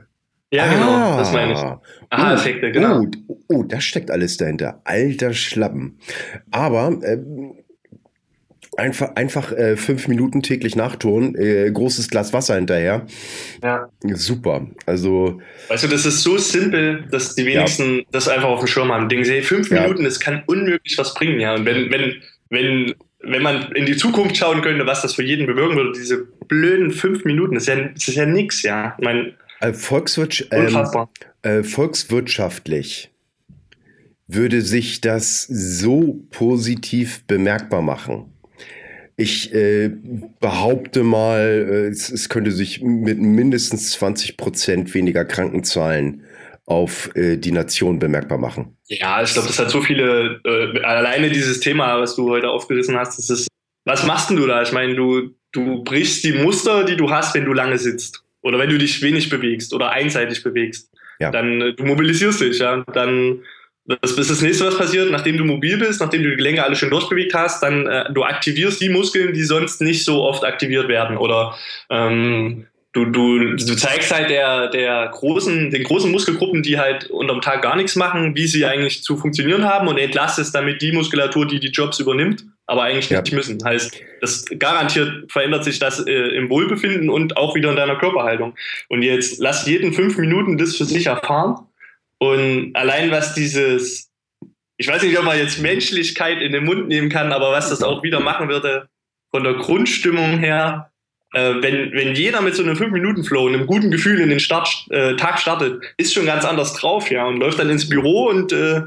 [0.52, 1.58] Ja, ah, genau, das meine ich.
[2.10, 3.06] Aha-Effekte, oh, genau.
[3.26, 4.80] Oh, oh, das steckt alles dahinter.
[4.84, 5.98] Alter Schlappen.
[6.52, 7.18] Aber äh,
[8.76, 13.06] einfach, einfach äh, fünf Minuten täglich nachturnen, äh, großes Glas Wasser hinterher.
[13.62, 13.88] Ja.
[14.14, 14.68] Super.
[14.86, 15.40] Also.
[15.66, 18.04] Weißt du, das ist so simpel, dass die wenigsten ja.
[18.12, 19.08] das einfach auf dem Schirm haben.
[19.08, 19.82] Denken sie, fünf ja.
[19.82, 21.54] Minuten, das kann unmöglich was bringen, ja.
[21.56, 25.46] Und wenn, wenn, wenn wenn man in die Zukunft schauen könnte, was das für jeden
[25.46, 28.94] bewirken würde, diese blöden fünf Minuten, das ist ja, das ist ja nix, ja.
[28.98, 30.94] Ich mein, äh, Volkswirtschaft,
[31.42, 33.10] ähm, äh, volkswirtschaftlich
[34.28, 38.32] würde sich das so positiv bemerkbar machen.
[39.16, 39.90] Ich äh,
[40.40, 46.24] behaupte mal, äh, es, es, könnte sich mit mindestens 20 Prozent weniger Krankenzahlen
[46.66, 48.76] auf äh, die Nation bemerkbar machen.
[48.88, 52.96] Ja, ich glaube, das hat so viele, äh, alleine dieses Thema, was du heute aufgerissen
[52.96, 53.48] hast, das ist,
[53.84, 54.62] was machst denn du da?
[54.62, 58.24] Ich meine, du, du brichst die Muster, die du hast, wenn du lange sitzt.
[58.42, 60.90] Oder wenn du dich wenig bewegst oder einseitig bewegst.
[61.20, 61.30] Ja.
[61.30, 62.84] Dann, äh, du mobilisierst dich, ja.
[62.92, 63.44] Dann,
[63.84, 66.74] das ist das nächste, was passiert, nachdem du mobil bist, nachdem du die Gelenke alle
[66.74, 70.88] schön durchbewegt hast, dann äh, du aktivierst die Muskeln, die sonst nicht so oft aktiviert
[70.88, 71.16] werden.
[71.16, 71.56] Oder
[71.90, 77.42] ähm, du, du, du zeigst halt der, der großen, den großen Muskelgruppen, die halt unterm
[77.42, 81.46] Tag gar nichts machen, wie sie eigentlich zu funktionieren haben und entlastest damit die Muskulatur,
[81.46, 83.20] die die Jobs übernimmt, aber eigentlich ja.
[83.20, 83.62] nicht müssen.
[83.62, 88.54] Heißt, das garantiert verändert sich das äh, im Wohlbefinden und auch wieder in deiner Körperhaltung.
[88.88, 91.66] Und jetzt lass jeden fünf Minuten das für sich erfahren
[92.18, 94.10] und allein was dieses,
[94.78, 97.82] ich weiß nicht, ob man jetzt Menschlichkeit in den Mund nehmen kann, aber was das
[97.82, 98.88] auch wieder machen würde,
[99.30, 100.90] von der Grundstimmung her,
[101.60, 105.38] wenn, wenn jeder mit so einem 5-Minuten-Flow, einem guten Gefühl in den Start, äh, Tag
[105.38, 108.82] startet, ist schon ganz anders drauf, ja, und läuft dann ins Büro und äh,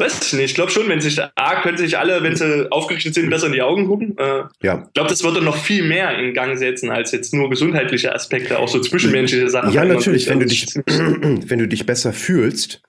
[0.00, 3.14] weiß ich nicht, ich glaube schon, wenn sich, A, können sich alle, wenn sie aufgerichtet
[3.14, 4.16] sind, besser in die Augen gucken.
[4.18, 4.84] Äh, ja.
[4.86, 8.58] Ich glaube, das würde noch viel mehr in Gang setzen, als jetzt nur gesundheitliche Aspekte,
[8.58, 9.72] auch so zwischenmenschliche Sachen.
[9.72, 12.82] Ja, natürlich, wenn du, dich, wenn du dich besser fühlst,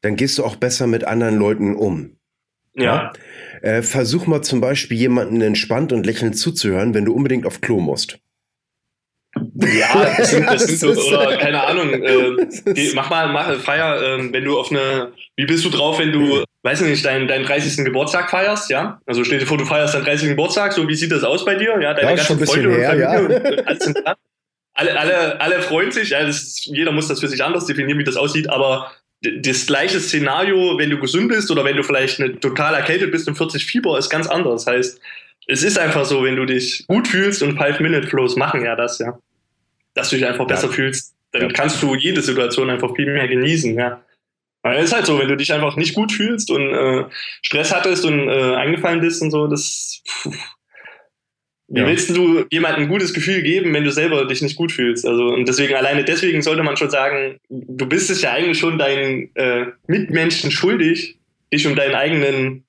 [0.00, 2.16] dann gehst du auch besser mit anderen Leuten um.
[2.74, 2.84] Ja.
[2.84, 3.12] ja?
[3.62, 7.80] Äh, versuch mal zum Beispiel jemanden entspannt und lächelnd zuzuhören, wenn du unbedingt auf Klo
[7.80, 8.18] musst.
[9.78, 14.32] Ja, das sind, das sind so, oder keine Ahnung, äh, mach mal, mach, feier, äh,
[14.32, 17.84] wenn du auf eine, wie bist du drauf, wenn du, weiß nicht, deinen, deinen 30.
[17.84, 19.00] Geburtstag feierst, ja?
[19.06, 20.28] Also stell dir vor, du feierst deinen 30.
[20.30, 21.78] Geburtstag, so wie sieht das aus bei dir?
[21.80, 23.18] Ja, deine ja, ganzen Freunde und Familie ja.
[23.18, 23.94] und alles
[24.74, 28.04] alle, alle, alle freuen sich, ja, das, jeder muss das für sich anders definieren, wie
[28.04, 28.90] das aussieht, aber
[29.22, 33.28] das gleiche Szenario, wenn du gesund bist oder wenn du vielleicht eine, total erkältet bist
[33.28, 34.64] und 40 Fieber, ist ganz anders.
[34.64, 35.00] Das heißt,
[35.46, 39.18] es ist einfach so, wenn du dich gut fühlst und Five-Minute-Flows machen ja das, ja.
[39.94, 40.72] Dass du dich einfach besser ja.
[40.72, 41.48] fühlst, dann ja.
[41.48, 44.02] kannst du jede Situation einfach viel mehr genießen, ja.
[44.62, 47.04] Weil es ist halt so, wenn du dich einfach nicht gut fühlst und äh,
[47.42, 50.02] Stress hattest und äh, eingefallen bist und so, das.
[50.06, 50.28] Pff,
[51.74, 51.86] wie ja.
[51.86, 55.06] willst du jemandem ein gutes Gefühl geben, wenn du selber dich nicht gut fühlst?
[55.06, 58.78] Also, und deswegen, alleine deswegen sollte man schon sagen, du bist es ja eigentlich schon
[58.78, 61.16] deinen äh, Mitmenschen schuldig,
[61.50, 62.64] dich um deinen eigenen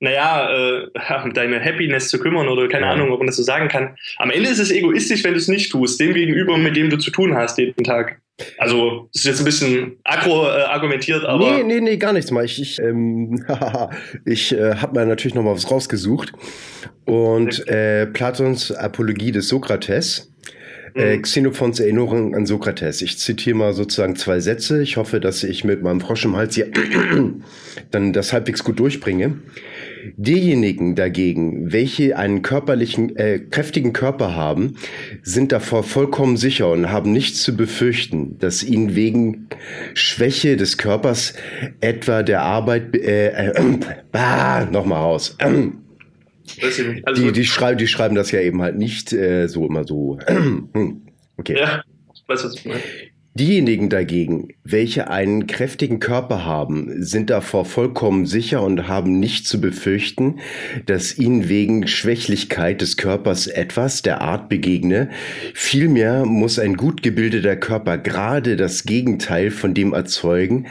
[0.00, 0.88] naja, äh,
[1.24, 2.92] um deine Happiness zu kümmern oder keine ja.
[2.92, 3.96] Ahnung, ob man das so sagen kann.
[4.18, 6.98] Am Ende ist es egoistisch, wenn du es nicht tust, dem gegenüber, mit dem du
[6.98, 8.20] zu tun hast jeden Tag.
[8.58, 11.58] Also, das ist jetzt ein bisschen aggro äh, argumentiert, aber.
[11.58, 12.44] Nee, nee, nee, gar nichts mal.
[12.44, 13.42] Ich, ich, ähm,
[14.26, 16.32] ich äh, habe mir natürlich noch mal was rausgesucht.
[17.06, 20.32] Und äh, Platons Apologie des Sokrates.
[20.94, 21.22] Äh, mhm.
[21.22, 23.02] Xenophons Erinnerung an Sokrates.
[23.02, 24.82] Ich zitiere mal sozusagen zwei Sätze.
[24.82, 26.68] Ich hoffe, dass ich mit meinem Frosch im Hals hier
[27.90, 29.38] dann das halbwegs gut durchbringe.
[30.16, 34.76] Diejenigen dagegen, welche einen körperlichen, äh, kräftigen Körper haben,
[35.22, 39.48] sind davor vollkommen sicher und haben nichts zu befürchten, dass ihnen wegen
[39.94, 41.34] Schwäche des Körpers
[41.80, 43.52] etwa der Arbeit, äh, äh,
[44.12, 45.36] äh nochmal raus.
[45.38, 45.68] Äh,
[47.16, 50.18] die, die, schreiben, die schreiben das ja eben halt nicht äh, so immer so.
[51.36, 51.56] okay.
[51.58, 51.82] Ja,
[52.14, 52.84] ich weiß, was du meinst.
[53.38, 59.60] Diejenigen dagegen, welche einen kräftigen Körper haben, sind davor vollkommen sicher und haben nicht zu
[59.60, 60.36] befürchten,
[60.86, 65.10] dass ihnen wegen Schwächlichkeit des Körpers etwas der Art begegne.
[65.52, 70.68] Vielmehr muss ein gut gebildeter Körper gerade das Gegenteil von dem erzeugen,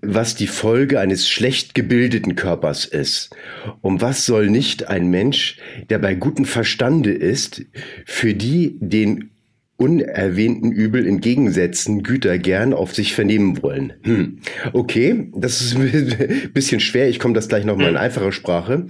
[0.00, 3.36] was die Folge eines schlecht gebildeten Körpers ist.
[3.82, 5.58] Um was soll nicht ein Mensch,
[5.90, 7.66] der bei gutem Verstande ist,
[8.06, 9.32] für die den
[9.80, 13.94] unerwähnten Übel entgegensetzen, Güter gern auf sich vernehmen wollen.
[14.02, 14.38] Hm.
[14.74, 17.08] Okay, das ist ein bisschen schwer.
[17.08, 18.02] Ich komme das gleich nochmal in hm.
[18.02, 18.86] einfache Sprache.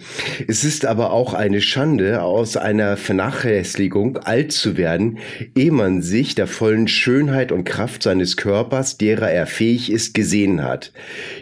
[0.48, 5.18] Es ist aber auch eine Schande, aus einer Vernachlässigung alt zu werden,
[5.56, 10.64] ehe man sich der vollen Schönheit und Kraft seines Körpers, derer er fähig ist, gesehen
[10.64, 10.92] hat.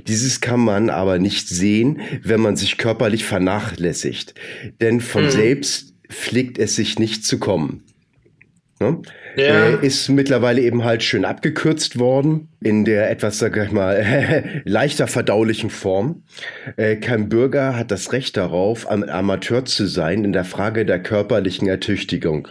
[0.06, 4.34] Dieses kann man aber nicht sehen, wenn man sich körperlich vernachlässigt.
[4.82, 5.30] Denn von mhm.
[5.30, 7.84] selbst pflegt es sich nicht zu kommen.
[8.80, 9.02] Ne?
[9.38, 9.68] Ja.
[9.68, 15.06] Äh, ist mittlerweile eben halt schön abgekürzt worden in der etwas, sag ich mal, leichter
[15.06, 16.24] verdaulichen Form.
[16.76, 21.00] Äh, kein Bürger hat das Recht darauf, am Amateur zu sein in der Frage der
[21.00, 22.48] körperlichen Ertüchtigung.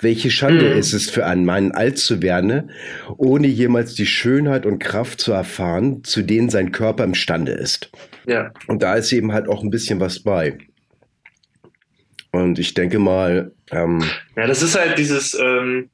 [0.00, 0.78] Welche Schande mhm.
[0.78, 2.70] ist es für einen Mann alt zu werden,
[3.16, 7.90] ohne jemals die Schönheit und Kraft zu erfahren, zu denen sein Körper imstande ist.
[8.26, 8.52] Ja.
[8.66, 10.58] Und da ist eben halt auch ein bisschen was bei.
[12.32, 13.52] Und ich denke mal.
[13.70, 14.02] Ähm,
[14.36, 15.90] ja, das ist halt dieses, ähm,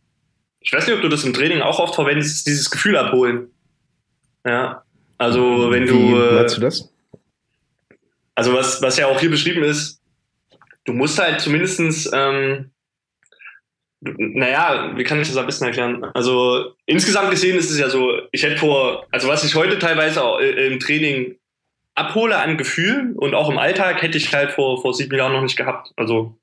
[0.61, 3.49] ich weiß nicht, ob du das im Training auch oft verwendest, dieses Gefühl abholen.
[4.47, 4.83] Ja.
[5.19, 6.17] Also wenn Wie du.
[6.17, 6.93] Äh, meinst du das?
[8.35, 10.01] Also was, was ja auch hier beschrieben ist,
[10.85, 12.71] du musst halt zumindestens ähm,
[14.01, 16.05] naja, wie kann ich das am besten erklären?
[16.15, 20.23] Also insgesamt gesehen ist es ja so, ich hätte vor, also was ich heute teilweise
[20.23, 21.38] auch äh, im Training
[21.99, 25.43] abhole an Gefühlen und auch im Alltag hätte ich halt vor, vor sieben Jahren noch
[25.43, 25.93] nicht gehabt.
[25.97, 26.35] Also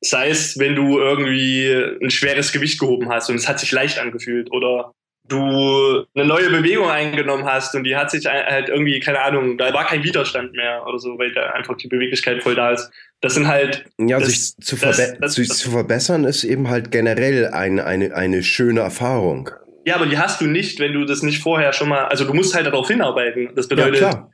[0.00, 3.98] sei es, wenn du irgendwie ein schweres Gewicht gehoben hast und es hat sich leicht
[3.98, 4.92] angefühlt oder
[5.28, 9.72] du eine neue Bewegung eingenommen hast und die hat sich halt irgendwie, keine Ahnung, da
[9.74, 12.90] war kein Widerstand mehr oder so, weil da einfach die Beweglichkeit voll da ist.
[13.20, 13.84] Das sind halt.
[13.98, 17.84] Ja, das, sich, zu, verbe das, das, sich zu verbessern ist eben halt generell eine,
[17.84, 19.50] eine, eine schöne Erfahrung.
[19.84, 22.34] Ja, aber die hast du nicht, wenn du das nicht vorher schon mal, also du
[22.34, 23.50] musst halt darauf hinarbeiten.
[23.54, 24.28] Das bedeutet, ja,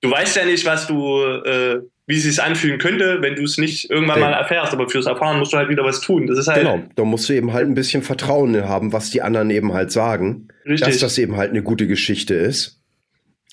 [0.00, 3.58] du weißt ja nicht, was du, äh, wie es sich anfühlen könnte, wenn du es
[3.58, 4.30] nicht irgendwann okay.
[4.30, 4.72] mal erfährst.
[4.72, 6.26] Aber fürs Erfahren musst du halt wieder was tun.
[6.26, 6.58] Das ist halt.
[6.58, 9.92] Genau, da musst du eben halt ein bisschen Vertrauen haben, was die anderen eben halt
[9.92, 10.48] sagen.
[10.64, 10.86] Richtig.
[10.86, 12.80] Dass das eben halt eine gute Geschichte ist.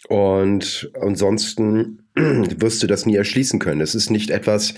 [0.08, 3.82] Und ansonsten wirst du das nie erschließen können.
[3.82, 4.74] Es ist nicht etwas,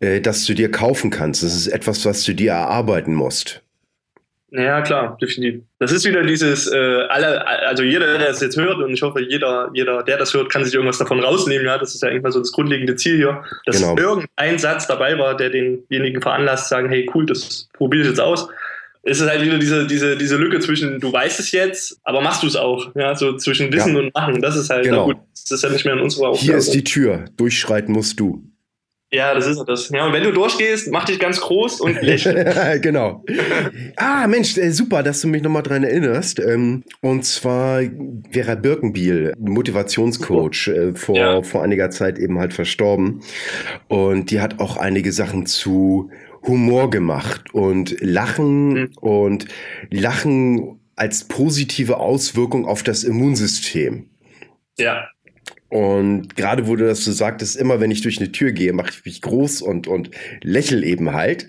[0.00, 1.42] äh, das du dir kaufen kannst.
[1.42, 3.62] Es ist etwas, was du dir erarbeiten musst.
[4.50, 5.62] Ja, klar, definitiv.
[5.78, 6.76] Das ist wieder dieses, äh,
[7.08, 10.50] alle, also jeder, der das jetzt hört, und ich hoffe, jeder, jeder, der das hört,
[10.50, 11.76] kann sich irgendwas davon rausnehmen, ja.
[11.76, 13.96] Das ist ja irgendwann so das grundlegende Ziel hier, dass genau.
[13.98, 18.48] irgendein Satz dabei war, der denjenigen veranlasst, sagen, hey, cool, das probiere ich jetzt aus.
[19.02, 22.42] Es ist halt wieder diese, diese, diese Lücke zwischen, du weißt es jetzt, aber machst
[22.42, 24.00] du es auch, ja, so zwischen Wissen ja.
[24.00, 24.40] und Machen.
[24.40, 25.06] Das ist halt, genau.
[25.06, 26.46] gut, das ist ja nicht mehr in unserer Aufgabe.
[26.46, 28.47] Hier ist die Tür, durchschreiten musst du.
[29.10, 29.88] Ja, das ist das.
[29.88, 32.78] Ja, und wenn du durchgehst, mach dich ganz groß und lächle.
[32.82, 33.24] genau.
[33.96, 36.40] Ah, Mensch, äh, super, dass du mich nochmal dran erinnerst.
[36.40, 37.82] Ähm, und zwar
[38.30, 41.42] Vera Birkenbiel, Motivationscoach, äh, vor, ja.
[41.42, 43.22] vor einiger Zeit eben halt verstorben.
[43.88, 46.10] Und die hat auch einige Sachen zu
[46.46, 48.90] Humor gemacht und Lachen mhm.
[49.00, 49.46] und
[49.90, 54.10] Lachen als positive Auswirkung auf das Immunsystem.
[54.78, 55.08] Ja.
[55.70, 58.90] Und gerade wo du das so sagtest, immer wenn ich durch eine Tür gehe, mache
[58.90, 60.10] ich mich groß und, und
[60.42, 61.46] lächel eben halt,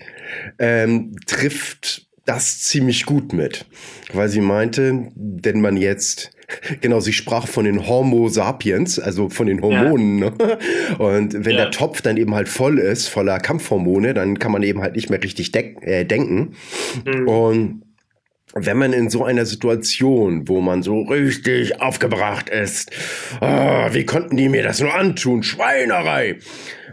[0.58, 3.64] ähm, trifft das ziemlich gut mit.
[4.12, 6.32] Weil sie meinte, wenn man jetzt,
[6.82, 10.18] genau, sie sprach von den Homo sapiens, also von den Hormonen.
[10.18, 10.30] Ja.
[10.30, 10.58] Ne?
[10.98, 11.62] Und wenn ja.
[11.64, 15.08] der Topf dann eben halt voll ist, voller Kampfhormone, dann kann man eben halt nicht
[15.08, 16.56] mehr richtig äh, denken.
[17.06, 17.28] Mhm.
[17.28, 17.82] Und
[18.54, 22.90] wenn man in so einer Situation, wo man so richtig aufgebracht ist,
[23.40, 23.46] oh,
[23.92, 25.42] wie konnten die mir das nur antun?
[25.42, 26.38] Schweinerei.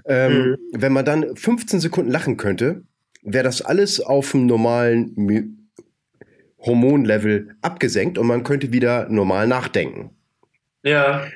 [0.06, 0.58] Ähm, mhm.
[0.74, 2.84] Wenn man dann 15 Sekunden lachen könnte,
[3.24, 5.68] wäre das alles auf dem normalen
[6.60, 10.12] Hormonlevel abgesenkt und man könnte wieder normal nachdenken.
[10.84, 11.28] Ja.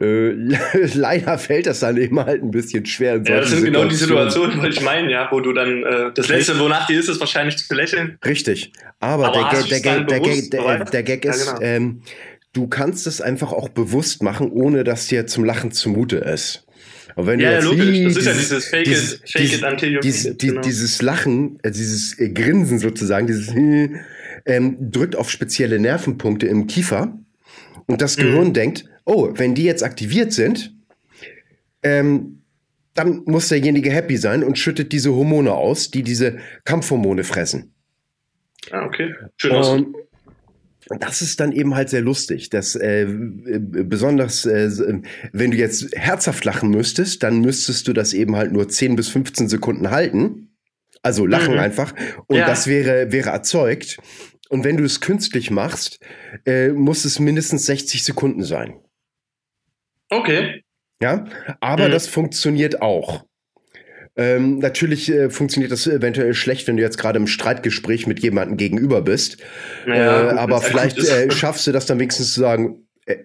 [0.00, 0.32] Äh,
[0.94, 3.16] leider fällt das dann eben halt ein bisschen schwer.
[3.16, 6.28] Ja, das sind genau die Situationen, die ich meine, ja, wo du dann äh, das
[6.28, 8.18] Letzte, wonach dir ist, ist wahrscheinlich zu lächeln.
[8.24, 8.72] Richtig.
[9.00, 11.66] Aber, Aber der, der, Gag, der, Gag, der, der, Gag ist, ja, genau.
[11.66, 12.02] ähm,
[12.52, 16.64] du kannst es einfach auch bewusst machen, ohne dass dir zum Lachen zumute ist.
[17.16, 18.14] Aber wenn ja, du jetzt, ja, logisch.
[18.14, 20.60] Das ist ja dieses Fake dieses, it, fake dieses, it until you dieses, it, genau.
[20.60, 23.52] dieses Lachen, äh, dieses äh, Grinsen sozusagen, dieses
[24.46, 27.18] ähm, drückt auf spezielle Nervenpunkte im Kiefer.
[27.86, 28.52] Und das Gehirn mhm.
[28.52, 30.74] denkt, oh, wenn die jetzt aktiviert sind,
[31.82, 32.42] ähm,
[32.94, 37.72] dann muss derjenige happy sein und schüttet diese Hormone aus, die diese Kampfhormone fressen.
[38.70, 39.14] Ah, okay.
[39.36, 39.68] Schön aus.
[40.90, 42.50] Und das ist dann eben halt sehr lustig.
[42.50, 44.70] dass äh, besonders, äh,
[45.32, 49.08] wenn du jetzt herzhaft lachen müsstest, dann müsstest du das eben halt nur 10 bis
[49.08, 50.56] 15 Sekunden halten.
[51.02, 51.60] Also lachen mhm.
[51.60, 51.94] einfach.
[52.26, 52.46] Und ja.
[52.46, 53.98] das wäre, wäre erzeugt.
[54.48, 56.00] Und wenn du es künstlich machst,
[56.46, 58.74] äh, muss es mindestens 60 Sekunden sein.
[60.10, 60.62] Okay.
[61.00, 61.24] Ja,
[61.60, 61.92] aber mhm.
[61.92, 63.24] das funktioniert auch.
[64.16, 68.56] Ähm, natürlich äh, funktioniert das eventuell schlecht, wenn du jetzt gerade im Streitgespräch mit jemandem
[68.56, 69.36] gegenüber bist.
[69.86, 73.18] Ja, äh, aber vielleicht äh, schaffst du das dann wenigstens zu sagen, äh,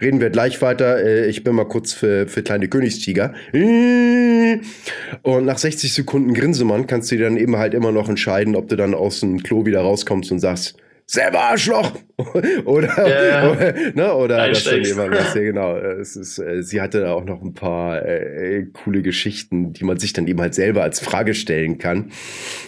[0.00, 1.04] reden wir gleich weiter.
[1.04, 3.32] Äh, ich bin mal kurz für, für kleine Königstiger.
[3.52, 8.68] Und nach 60 Sekunden Grinsemann kannst du dir dann eben halt immer noch entscheiden, ob
[8.68, 10.76] du dann aus dem Klo wieder rauskommst und sagst,
[11.10, 11.92] selber Arschloch!
[12.64, 16.82] Oder ja, oder, ne, oder das dann jemand das, ja, genau es ist äh, sie
[16.82, 20.54] hatte da auch noch ein paar äh, coole Geschichten die man sich dann eben halt
[20.54, 22.10] selber als Frage stellen kann.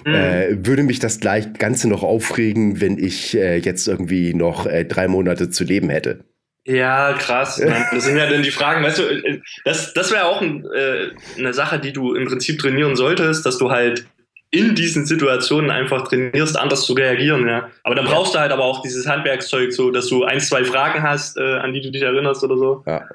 [0.07, 0.15] Mhm.
[0.15, 4.87] äh, würde mich das gleich ganze noch aufregen wenn ich äh, jetzt irgendwie noch äh,
[4.87, 6.25] drei Monate zu leben hätte.
[6.65, 7.57] Ja, krass.
[7.57, 11.11] Das sind ja dann die Fragen, weißt du, äh, das, das wäre auch ein, äh,
[11.37, 14.07] eine Sache, die du im Prinzip trainieren solltest, dass du halt
[14.53, 17.49] in diesen Situationen einfach trainierst, anders zu reagieren.
[17.49, 17.71] Ja.
[17.83, 21.03] Aber dann brauchst du halt aber auch dieses Handwerkszeug, so dass du ein, zwei Fragen
[21.03, 22.85] hast, äh, an die du dich erinnerst oder so.
[22.87, 23.09] Ja.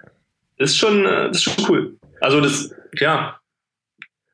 [0.57, 1.95] Das ist schon, äh, das ist schon cool.
[2.19, 3.39] Also das, ja,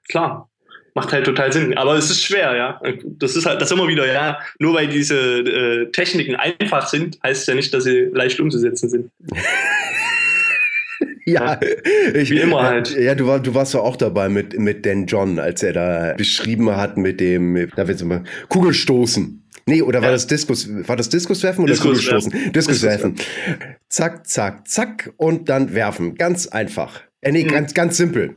[0.08, 0.50] klar,
[0.94, 1.78] macht halt total Sinn.
[1.78, 2.82] Aber es ist schwer, ja.
[3.04, 4.40] Das ist halt, das immer wieder, ja.
[4.60, 8.90] Nur weil diese äh, Techniken einfach sind, heißt es ja nicht, dass sie leicht umzusetzen
[8.90, 9.12] sind.
[11.32, 11.60] ja,
[12.14, 12.98] ich, wie immer halt.
[12.98, 16.14] Ja, du, war, du warst ja auch dabei mit, mit Dan John, als er da
[16.18, 19.40] beschrieben hat mit dem, da wird's immer, Kugelstoßen.
[19.66, 20.14] Nee, oder war ja.
[20.14, 22.52] das Diskus, war das Diskuswerfen oder Diskus Kugelstoßen?
[22.52, 23.16] Diskuswerfen.
[23.88, 26.16] Zack, zack, zack und dann werfen.
[26.16, 27.02] Ganz einfach.
[27.24, 27.48] Äh, nee, mhm.
[27.48, 28.36] ganz, ganz simpel.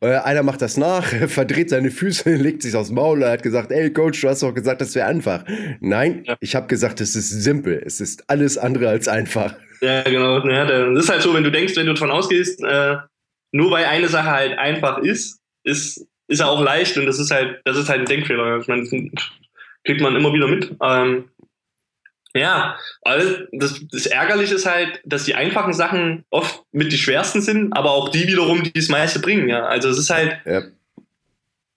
[0.00, 3.70] Äh, einer macht das nach, verdreht seine Füße, legt sich aufs Maul und hat gesagt,
[3.72, 5.44] ey Coach, du hast doch gesagt, das wäre einfach.
[5.80, 6.36] Nein, ja.
[6.40, 7.82] ich habe gesagt, es ist simpel.
[7.84, 9.54] Es ist alles andere als einfach.
[9.80, 10.46] Ja, genau.
[10.46, 12.96] Ja, das ist halt so, wenn du denkst, wenn du davon ausgehst, äh,
[13.52, 17.30] nur weil eine Sache halt einfach ist, ist, ist er auch leicht und das ist
[17.30, 18.58] halt, das ist halt ein Denkfehler.
[18.58, 18.90] Ich meine, das
[19.84, 20.74] kriegt man immer wieder mit.
[20.82, 21.24] Ähm,
[22.34, 27.40] ja, also das, das Ärgerliche ist halt, dass die einfachen Sachen oft mit die schwersten
[27.40, 29.48] sind, aber auch die wiederum, die das meiste bringen.
[29.48, 30.38] Ja, also es ist halt.
[30.44, 30.62] Ja.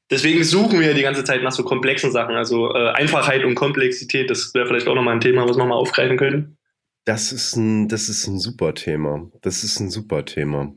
[0.09, 2.35] Deswegen suchen wir die ganze Zeit nach so komplexen Sachen.
[2.35, 5.75] Also äh, Einfachheit und Komplexität, das wäre vielleicht auch nochmal ein Thema, was wir mal
[5.75, 6.57] aufgreifen können.
[7.05, 9.29] Das ist ein, das ist ein super Thema.
[9.41, 10.73] Das ist ein super Thema.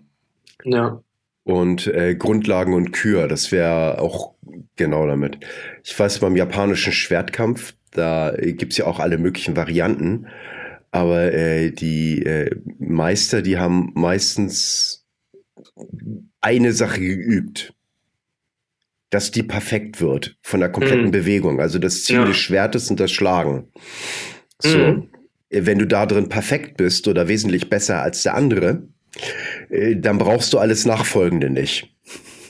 [0.63, 1.03] Ja.
[1.43, 4.35] Und äh, Grundlagen und Kür, das wäre auch
[4.77, 5.39] genau damit.
[5.83, 10.27] Ich weiß, beim japanischen Schwertkampf, da gibt's ja auch alle möglichen Varianten.
[10.91, 15.07] Aber äh, die äh, Meister, die haben meistens
[16.41, 17.75] eine Sache geübt,
[19.11, 21.13] dass die perfekt wird von der kompletten mhm.
[21.13, 21.61] Bewegung.
[21.61, 22.25] Also das Ziel ja.
[22.25, 23.69] des Schwertes und das Schlagen.
[24.61, 24.79] So.
[24.79, 25.09] Mhm
[25.55, 28.89] wenn du da drin perfekt bist oder wesentlich besser als der andere,
[29.71, 31.91] äh, dann brauchst du alles Nachfolgende nicht.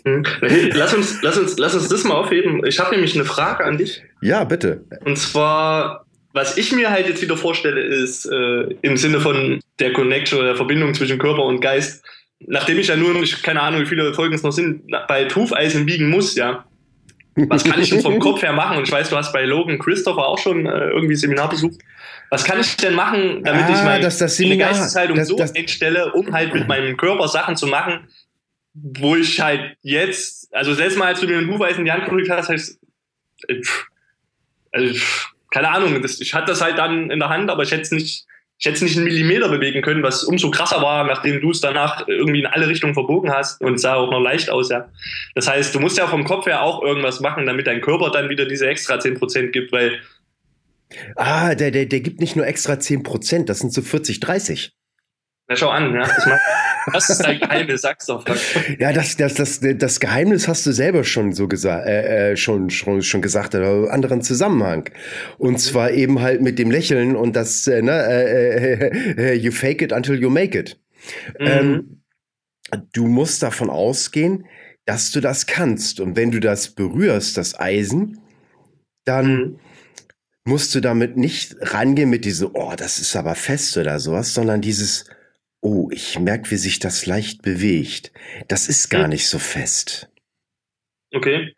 [0.74, 2.64] Lass uns, lass, uns, lass uns das mal aufheben.
[2.66, 4.02] Ich habe nämlich eine Frage an dich.
[4.20, 4.84] Ja, bitte.
[5.04, 9.94] Und zwar, was ich mir halt jetzt wieder vorstelle, ist äh, im Sinne von der
[9.94, 12.04] Connection oder der Verbindung zwischen Körper und Geist,
[12.40, 15.86] nachdem ich ja nur, ich, keine Ahnung, wie viele Folgen es noch sind, bei Hufeisen
[15.86, 16.66] biegen muss, ja,
[17.36, 18.76] Was kann ich denn vom Kopf her machen?
[18.76, 21.80] Und ich weiß, du hast bei Logan Christopher auch schon äh, irgendwie Seminar besucht.
[22.30, 25.38] Was kann ich denn machen, damit ah, ich meine das, das Seminar, Geisteshaltung das, so
[25.38, 28.08] einstelle, um halt mit meinem Körper Sachen zu machen,
[28.74, 32.04] wo ich halt jetzt, also selbst mal, als du mir den Buchweis in die Hand
[32.04, 32.78] gedrückt hast, heißt,
[33.48, 33.62] äh,
[34.72, 35.00] also,
[35.50, 37.92] keine Ahnung, das, ich hatte das halt dann in der Hand, aber ich hätte es
[37.92, 38.26] nicht,
[38.58, 41.60] ich hätte es nicht einen Millimeter bewegen können, was umso krasser war, nachdem du es
[41.60, 44.88] danach irgendwie in alle Richtungen verbogen hast und sah auch noch leicht aus, ja.
[45.36, 48.28] Das heißt, du musst ja vom Kopf her auch irgendwas machen, damit dein Körper dann
[48.28, 50.00] wieder diese extra 10% gibt, weil.
[51.14, 54.72] Ah, der, der, der gibt nicht nur extra 10%, das sind so 40, 30.
[55.46, 56.00] Na, schau an, ja.
[56.06, 56.40] Das, macht,
[56.92, 58.24] das ist dein Geheimnis, sag's doch.
[58.78, 62.70] Ja, das, das, das, das Geheimnis hast du selber schon so gesagt, äh, äh, schon,
[62.70, 64.88] schon, schon gesagt, aber anderen Zusammenhang.
[65.36, 69.82] Und zwar eben halt mit dem Lächeln und das, äh, ne, äh, äh, you fake
[69.82, 70.80] it until you make it.
[71.38, 71.46] Mhm.
[71.46, 72.02] Ähm,
[72.94, 74.46] du musst davon ausgehen,
[74.86, 76.00] dass du das kannst.
[76.00, 78.18] Und wenn du das berührst, das Eisen,
[79.04, 79.58] dann mhm.
[80.44, 84.62] musst du damit nicht rangehen mit diesem, oh, das ist aber fest oder sowas, sondern
[84.62, 85.04] dieses,
[85.64, 88.12] oh, ich merke, wie sich das leicht bewegt.
[88.48, 89.10] Das ist gar hm.
[89.10, 90.10] nicht so fest.
[91.12, 91.54] Okay.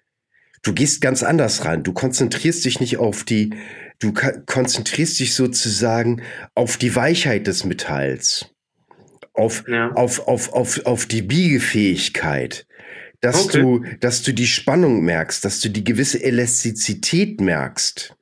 [0.63, 1.83] Du gehst ganz anders ran.
[1.83, 3.51] Du konzentrierst dich nicht auf die,
[3.99, 6.23] du konzentrierst dich sozusagen
[6.55, 8.51] auf die Weichheit des Metalls.
[9.33, 9.91] Auf, ja.
[9.93, 12.67] auf, auf, auf, auf die Biegefähigkeit.
[13.21, 13.61] Dass okay.
[13.61, 18.16] du, dass du die Spannung merkst, dass du die gewisse Elastizität merkst.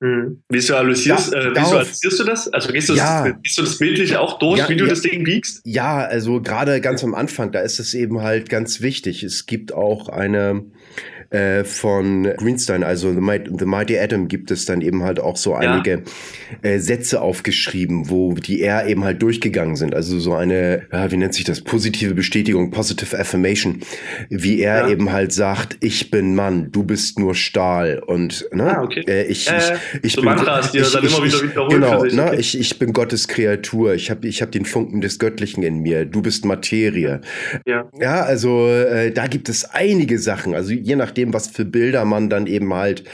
[0.00, 0.42] Mhm.
[0.50, 2.48] Visualisierst, ja, äh, visualisierst du das?
[2.52, 3.28] Also gehst du, ja.
[3.28, 5.62] das, gehst du das bildlich auch durch, ja, wie du das Ding biegst?
[5.64, 9.22] Ja, also gerade ganz am Anfang, da ist es eben halt ganz wichtig.
[9.22, 10.64] Es gibt auch eine,
[11.30, 15.36] äh, von Greenstein, also The Mighty, The Mighty Atom, gibt es dann eben halt auch
[15.36, 16.02] so einige
[16.62, 16.70] ja.
[16.70, 19.94] äh, Sätze aufgeschrieben, wo die er eben halt durchgegangen sind.
[19.94, 23.80] Also so eine, ja, wie nennt sich das, positive Bestätigung, positive affirmation,
[24.28, 24.88] wie er ja.
[24.88, 29.04] eben halt sagt, ich bin Mann, du bist nur Stahl und ne, ah, okay.
[29.08, 32.10] äh, ich, äh, ich, ich so bin Mantras, die ich, dann immer wieder wiederholt.
[32.10, 35.62] Genau, ne, ich, ich bin Gottes Kreatur, ich habe ich hab den Funken des Göttlichen
[35.62, 37.20] in mir, du bist Materie.
[37.66, 38.68] Ja, ja also
[39.14, 42.72] da gibt es einige Sachen, also je nachdem, dem, was für Bilder man dann eben
[42.72, 43.04] halt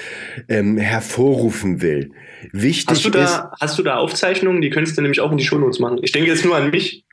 [0.49, 2.13] ähm, hervorrufen will.
[2.53, 4.61] Wichtig hast du da, ist, hast du da Aufzeichnungen?
[4.61, 5.99] Die könntest du nämlich auch in die Shownotes machen.
[6.03, 7.05] Ich denke jetzt nur an mich.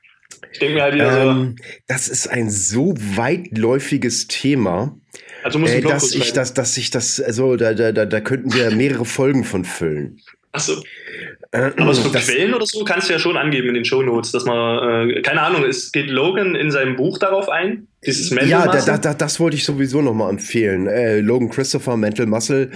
[0.52, 1.64] Ich denke mir halt wieder ähm, so.
[1.86, 4.96] Das ist ein so weitläufiges Thema.
[5.44, 8.52] Also muss äh, dass ich das, dass ich das, also da, da, da, da könnten
[8.52, 10.20] wir mehrere Folgen von füllen.
[10.52, 10.74] Achso.
[10.74, 14.30] Äh, Aber so das, Quellen oder so kannst du ja schon angeben in den Shownotes,
[14.30, 18.48] dass man, äh, keine Ahnung, es geht Logan in seinem Buch darauf ein, dieses Mental
[18.48, 18.78] ja, Muscle?
[18.78, 20.86] Ja, da, da, das wollte ich sowieso nochmal empfehlen.
[20.86, 22.70] Äh, Logan Christopher, Mental Muscle,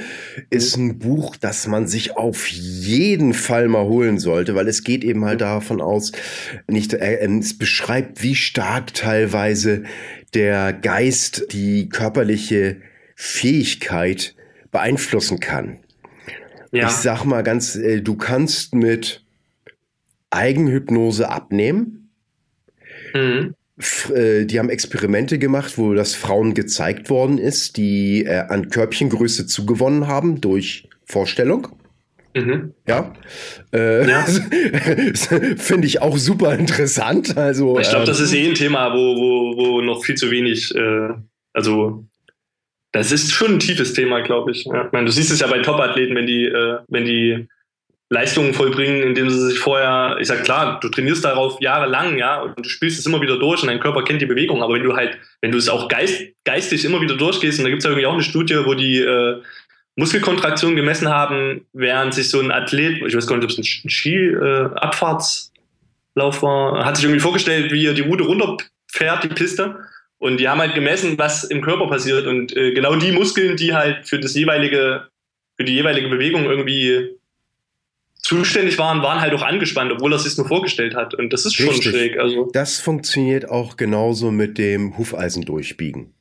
[0.51, 0.87] ist mhm.
[0.87, 5.25] ein Buch, das man sich auf jeden Fall mal holen sollte, weil es geht eben
[5.25, 5.45] halt mhm.
[5.45, 6.11] davon aus,
[6.66, 9.85] nicht, äh, es beschreibt, wie stark teilweise
[10.35, 12.79] der Geist die körperliche
[13.14, 14.35] Fähigkeit
[14.72, 15.84] beeinflussen kann.
[16.75, 16.89] Ja.
[16.89, 19.22] Ich sag mal ganz, äh, du kannst mit
[20.31, 22.11] Eigenhypnose abnehmen.
[23.14, 23.55] Mhm.
[24.12, 29.47] Äh, die haben Experimente gemacht, wo das Frauen gezeigt worden ist, die äh, an Körbchengröße
[29.47, 31.68] zugewonnen haben durch Vorstellung.
[32.35, 32.75] Mhm.
[32.89, 33.14] Ja.
[33.72, 34.25] Äh, ja.
[35.57, 37.37] Finde ich auch super interessant.
[37.37, 40.75] Also, ich glaube, das ist eh ein Thema, wo, wo, wo noch viel zu wenig,
[40.75, 41.11] äh,
[41.53, 42.05] also
[42.95, 44.64] das ist schon ein tiefes Thema, glaube ich.
[44.64, 44.86] Ja.
[44.86, 47.49] ich meine, du siehst es ja bei Top-Athleten, wenn die, äh, wenn die
[48.09, 52.64] Leistungen vollbringen, indem sie sich vorher, ich sag klar, du trainierst darauf jahrelang, ja, und
[52.64, 54.95] du spielst es immer wieder durch und dein Körper kennt die Bewegung, aber wenn du
[54.95, 57.90] halt, wenn du es auch geist, geistig immer wieder durchgehst, und da gibt es ja
[57.90, 59.42] irgendwie auch eine Studie, wo die äh,
[59.97, 63.90] Muskelkontraktion gemessen haben, während sich so ein Athlet, ich weiß gar nicht, ob es ein
[63.90, 69.80] Ski-Abfahrtslauf äh, war, hat sich irgendwie vorgestellt, wie er die Route runterfährt, die Piste,
[70.18, 72.26] und die haben halt gemessen, was im Körper passiert.
[72.26, 75.08] Und äh, genau die Muskeln, die halt für das jeweilige,
[75.56, 77.16] für die jeweilige Bewegung irgendwie
[78.24, 81.14] zuständig waren, waren halt auch angespannt, obwohl er sich nur vorgestellt hat.
[81.14, 81.92] Und das ist schon Richtig.
[81.92, 82.18] schräg.
[82.18, 82.48] Also.
[82.52, 86.14] Das funktioniert auch genauso mit dem Hufeisen durchbiegen.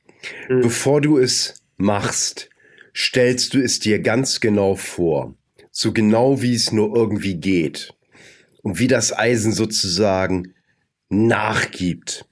[0.47, 0.61] Hm.
[0.61, 2.49] Bevor du es machst,
[2.93, 5.33] stellst du es dir ganz genau vor.
[5.71, 7.93] So genau wie es nur irgendwie geht.
[8.61, 10.53] Und wie das Eisen sozusagen
[11.09, 12.25] nachgibt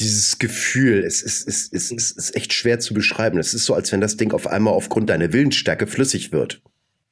[0.00, 3.38] dieses Gefühl, es ist, es, ist, es ist echt schwer zu beschreiben.
[3.38, 6.60] Es ist so, als wenn das Ding auf einmal aufgrund deiner Willensstärke flüssig wird.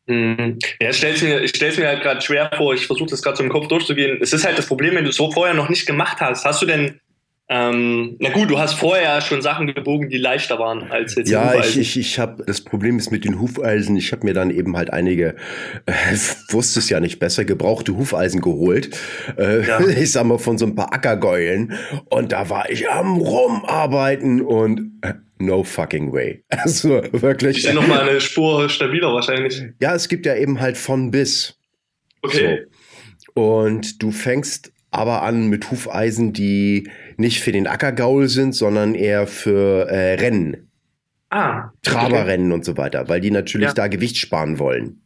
[0.07, 0.59] Mhm.
[0.81, 2.75] Ja, ich stell's mir, ich stell's mir halt gerade schwer vor.
[2.75, 4.19] Ich versuche das gerade so im Kopf durchzugehen.
[4.21, 6.45] Es ist halt das Problem, wenn du es so vorher noch nicht gemacht hast.
[6.45, 7.01] Hast du denn
[7.49, 11.31] Ähm, na gut, du hast vorher schon Sachen gebogen, die leichter waren als jetzt.
[11.31, 13.97] Ja, ich, ich, ich habe das Problem ist mit den Hufeisen.
[13.97, 15.37] Ich habe mir dann eben halt einige,
[15.87, 15.93] äh,
[16.49, 18.99] wusste es ja nicht besser, gebrauchte Hufeisen geholt.
[19.39, 19.81] Äh, ja.
[19.97, 21.75] Ich sag mal von so ein paar Ackergäulen.
[22.11, 26.43] Und da war ich am rumarbeiten und äh, no fucking way.
[26.51, 27.59] Also wirklich.
[27.59, 29.63] Ist ja noch mal eine Spur stabiler wahrscheinlich.
[29.81, 31.59] Ja, es gibt ja eben halt von bis.
[32.23, 32.67] Okay.
[33.35, 33.43] So.
[33.61, 36.89] Und du fängst aber an mit Hufeisen, die
[37.19, 40.71] nicht für den Ackergaul sind, sondern eher für äh, Rennen.
[41.31, 41.71] Ah.
[41.83, 42.55] Traberrennen okay.
[42.55, 43.75] und so weiter, weil die natürlich ja.
[43.75, 45.03] da Gewicht sparen wollen.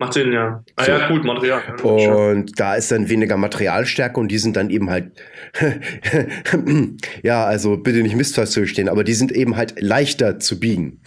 [0.00, 0.62] Macht Sinn, ja.
[0.76, 0.92] Ah so.
[0.92, 1.60] ja, gut, Material.
[1.82, 5.10] Und da ist dann weniger Materialstärke und die sind dann eben halt,
[7.24, 11.00] ja, also bitte nicht missverstehen, aber die sind eben halt leichter zu biegen.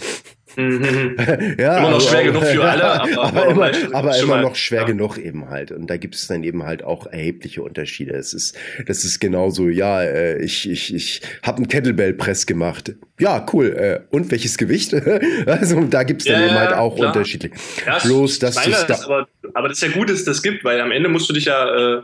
[0.56, 1.16] Mhm.
[1.58, 4.82] ja, immer noch also, schwer genug für alle, aber, aber immer, aber immer noch schwer
[4.82, 4.88] ja.
[4.88, 5.72] genug eben halt.
[5.72, 8.14] Und da gibt es dann eben halt auch erhebliche Unterschiede.
[8.14, 12.94] Es ist, das ist genauso, ja, äh, ich, ich, ich habe einen Kettlebell-Press gemacht.
[13.20, 13.68] Ja, cool.
[13.76, 14.94] Äh, und welches Gewicht?
[15.46, 17.14] also da gibt es dann ja, eben halt auch klar.
[17.14, 17.54] unterschiedlich.
[17.86, 20.64] Ja, Bloß, dass das da aber, aber das ist ja gut, dass es das gibt,
[20.64, 22.02] weil am Ende musst du dich ja äh,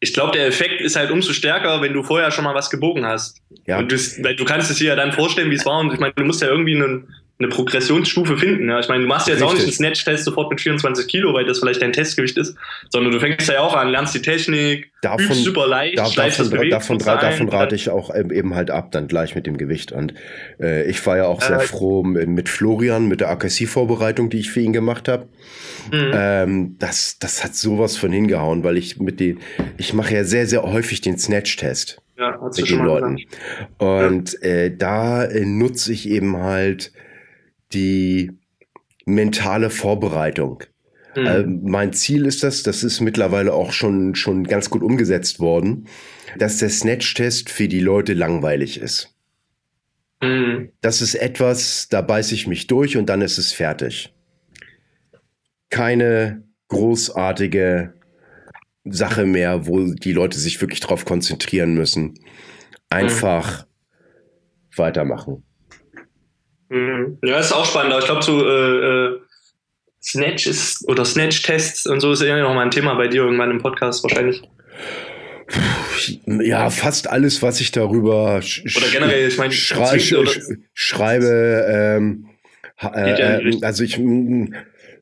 [0.00, 3.06] ich glaube, der Effekt ist halt umso stärker, wenn du vorher schon mal was gebogen
[3.06, 3.40] hast.
[3.66, 3.78] Ja.
[3.78, 5.80] Und du, du kannst es dir ja dann vorstellen, wie es war.
[5.80, 7.08] Und ich meine, du musst ja irgendwie einen,
[7.38, 8.68] eine Progressionsstufe finden.
[8.68, 8.78] Ja.
[8.78, 9.48] Ich meine, du machst jetzt Richtig.
[9.48, 12.56] auch nicht einen Snatch-Test sofort mit 24 Kilo, weil das vielleicht dein Testgewicht ist,
[12.90, 16.50] sondern du fängst ja auch an, lernst die Technik, davon, übst super leicht, da, davon,
[16.50, 19.90] davon, davon, davon rate ich auch eben halt ab, dann gleich mit dem Gewicht.
[19.90, 20.14] Und
[20.60, 24.50] äh, ich war ja auch sehr äh, froh mit Florian, mit der AKC-Vorbereitung, die ich
[24.52, 25.28] für ihn gemacht habe.
[25.90, 26.10] Mhm.
[26.14, 29.40] Ähm, das, das hat sowas von hingehauen, weil ich mit den,
[29.76, 32.00] ich mache ja sehr, sehr häufig den Snatch-Test.
[32.16, 33.18] Ja, mit den Leuten.
[33.78, 34.48] Und ja.
[34.48, 36.92] äh, da nutze ich eben halt
[37.72, 38.32] die
[39.06, 40.62] mentale Vorbereitung.
[41.16, 41.26] Mhm.
[41.26, 45.86] Äh, mein Ziel ist das, das ist mittlerweile auch schon, schon ganz gut umgesetzt worden,
[46.38, 49.14] dass der Snatch-Test für die Leute langweilig ist.
[50.22, 50.70] Mhm.
[50.80, 54.12] Das ist etwas, da beiße ich mich durch und dann ist es fertig.
[55.70, 57.94] Keine großartige
[58.84, 62.14] Sache mehr, wo die Leute sich wirklich drauf konzentrieren müssen.
[62.90, 64.78] Einfach mhm.
[64.78, 65.42] weitermachen.
[66.68, 67.18] Mhm.
[67.22, 67.92] Ja, ist auch spannend.
[67.92, 69.20] Aber ich glaube, so äh, äh,
[70.02, 73.50] Snatch ist oder Snatch-Tests und so ist ja noch mal ein Thema bei dir irgendwann
[73.50, 74.42] im Podcast wahrscheinlich.
[76.26, 79.98] Ja, fast alles, was ich darüber oder generell, ich meine, schrei
[80.72, 81.66] schreibe.
[81.68, 82.28] Ähm,
[82.80, 83.98] äh, also ich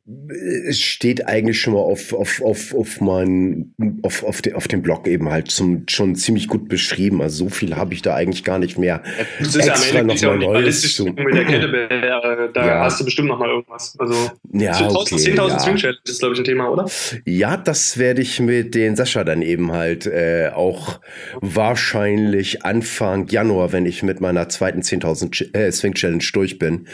[0.04, 3.72] es steht eigentlich schon mal auf, auf, auf, auf, mein,
[4.02, 7.22] auf, auf, de, auf dem Blog eben halt zum, schon ziemlich gut beschrieben.
[7.22, 9.02] Also so viel habe ich da eigentlich gar nicht mehr.
[9.38, 11.04] Das ist extra ja am Ende noch mal Neues zu.
[11.04, 12.84] Mit der Kettlebell, da ja.
[12.84, 13.94] hast du bestimmt noch mal irgendwas.
[13.96, 15.58] Also ja, so okay, 10.000 ja.
[15.60, 16.86] Swing Challenge ist, glaube ich, ein Thema, oder?
[17.24, 20.98] Ja, das werde ich mit den Sascha dann eben halt äh, auch
[21.40, 26.88] wahrscheinlich Anfang Januar, wenn ich mit meiner zweiten 10.000 äh, Swing Challenge durch bin.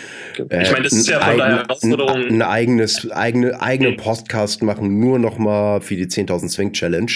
[0.50, 2.16] Äh, ich meine, das ist ja von der Herausforderung.
[2.16, 7.12] Ein, ein eigenes eigene, eigene Podcast machen, nur noch mal für die 10.000 Swing Challenge.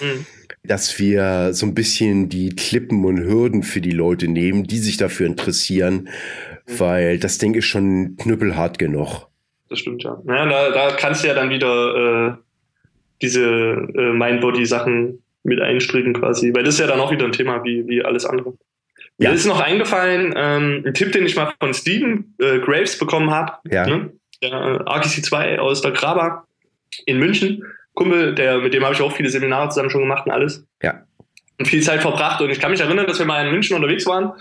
[0.00, 0.26] Mhm.
[0.64, 4.96] Dass wir so ein bisschen die Klippen und Hürden für die Leute nehmen, die sich
[4.96, 6.08] dafür interessieren,
[6.66, 6.78] mhm.
[6.78, 9.28] weil das Ding ist schon knüppelhart genug.
[9.68, 10.20] Das stimmt, ja.
[10.26, 12.36] ja da, da kannst du ja dann wieder äh,
[13.22, 17.64] diese äh, Mind-Body-Sachen mit einstricken quasi, weil das ist ja dann auch wieder ein Thema
[17.64, 18.54] wie, wie alles andere.
[19.18, 19.30] Ja.
[19.30, 23.30] Mir ist noch eingefallen, ähm, ein Tipp, den ich mal von Steven äh, Graves bekommen
[23.30, 23.52] habe.
[23.70, 23.86] Ja.
[23.86, 24.12] Ne?
[24.50, 26.44] Der AKC 2 aus der Graba
[27.04, 27.64] in München.
[27.94, 30.64] Kumpel, der, mit dem habe ich auch viele Seminare zusammen schon gemacht und alles.
[30.82, 31.02] Ja.
[31.58, 32.42] Und viel Zeit verbracht.
[32.42, 34.32] Und ich kann mich erinnern, dass wir mal in München unterwegs waren.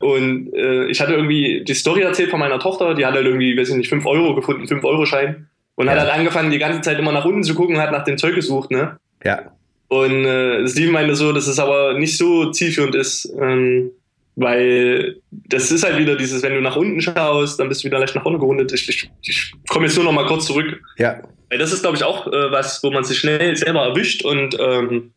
[0.00, 2.94] Und äh, ich hatte irgendwie die Story erzählt von meiner Tochter.
[2.94, 5.46] Die hat halt irgendwie, weiß ich nicht, 5 Euro gefunden, 5-Euro-Schein.
[5.76, 5.92] Und ja.
[5.92, 8.34] hat halt angefangen, die ganze Zeit immer nach unten zu gucken, hat nach dem Zeug
[8.34, 8.98] gesucht, ne?
[9.24, 9.52] Ja.
[9.88, 13.90] Und äh, Steven meinte so, dass es aber nicht so zielführend ist, ähm,
[14.36, 17.98] weil das ist halt wieder dieses, wenn du nach unten schaust, dann bist du wieder
[17.98, 18.72] leicht nach vorne gerundet.
[18.72, 20.80] Ich, ich, ich komme jetzt nur noch mal kurz zurück.
[20.98, 21.20] Ja.
[21.50, 24.56] Weil das ist, glaube ich, auch äh, was, wo man sich schnell selber erwischt und
[24.58, 25.12] ähm,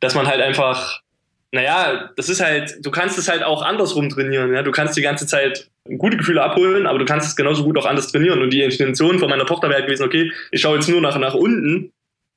[0.00, 1.00] dass man halt einfach,
[1.52, 4.52] naja, das ist halt, du kannst es halt auch andersrum trainieren.
[4.52, 4.62] Ja?
[4.62, 7.86] Du kannst die ganze Zeit gute Gefühle abholen, aber du kannst es genauso gut auch
[7.86, 8.42] anders trainieren.
[8.42, 11.16] Und die Intention von meiner Tochter wäre halt gewesen, okay, ich schaue jetzt nur nach,
[11.18, 11.92] nach unten,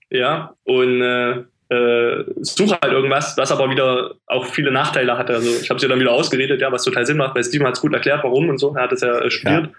[0.10, 5.34] ja, und äh, äh, suche halt irgendwas, was aber wieder auch viele Nachteile hatte.
[5.34, 7.68] Also ich habe es ja dann wieder ausgeredet, ja, was total Sinn macht, weil Steven
[7.68, 8.74] hat es gut erklärt, warum und so.
[8.76, 9.70] Er hat es ja äh, studiert.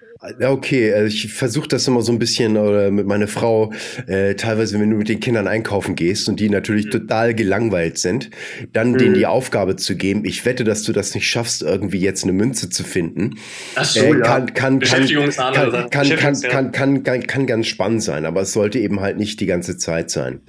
[0.40, 0.50] Ja.
[0.50, 3.72] Okay, also ich versuche das immer so ein bisschen oder mit meiner Frau,
[4.08, 6.90] äh, teilweise, wenn du mit den Kindern einkaufen gehst und die natürlich mhm.
[6.90, 8.30] total gelangweilt sind,
[8.72, 8.98] dann mhm.
[8.98, 12.32] denen die Aufgabe zu geben, ich wette, dass du das nicht schaffst, irgendwie jetzt eine
[12.32, 13.38] Münze zu finden.
[13.76, 14.54] Ach so, äh, kann, ja.
[14.54, 19.00] kann, kann, kann, kann, kann, kann, kann, kann ganz spannend sein, aber es sollte eben
[19.00, 20.40] halt nicht die ganze Zeit sein.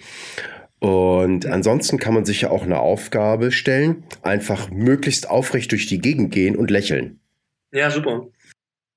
[0.79, 5.99] Und ansonsten kann man sich ja auch eine Aufgabe stellen, einfach möglichst aufrecht durch die
[5.99, 7.19] Gegend gehen und lächeln.
[7.71, 8.27] Ja, super.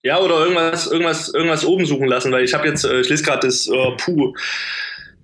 [0.04, 3.24] Ja, oder irgendwas, irgendwas, irgendwas oben suchen lassen, weil ich habe jetzt, äh, ich lese
[3.24, 4.32] gerade das uh, Puh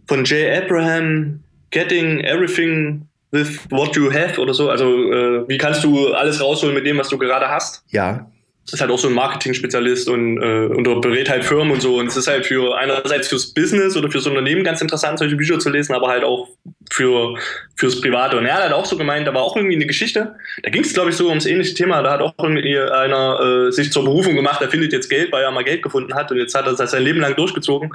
[0.06, 4.70] von Jay Abraham, Getting Everything with What You Have oder so.
[4.70, 7.84] Also äh, wie kannst du alles rausholen mit dem, was du gerade hast?
[7.88, 8.30] Ja
[8.72, 11.96] ist halt auch so ein Marketing-Spezialist und, äh, und berät halt Firmen und so.
[11.96, 15.58] Und es ist halt für einerseits fürs Business oder fürs Unternehmen ganz interessant, solche Bücher
[15.58, 16.48] zu lesen, aber halt auch
[16.90, 17.36] für
[17.76, 18.36] fürs Private.
[18.36, 20.34] Und er hat halt auch so gemeint, da war auch irgendwie eine Geschichte.
[20.62, 22.02] Da ging es, glaube ich, so ums ähnliche Thema.
[22.02, 25.44] Da hat auch irgendwie einer äh, sich zur Berufung gemacht, er findet jetzt Geld, weil
[25.44, 27.90] er mal Geld gefunden hat und jetzt hat er das sein Leben lang durchgezogen.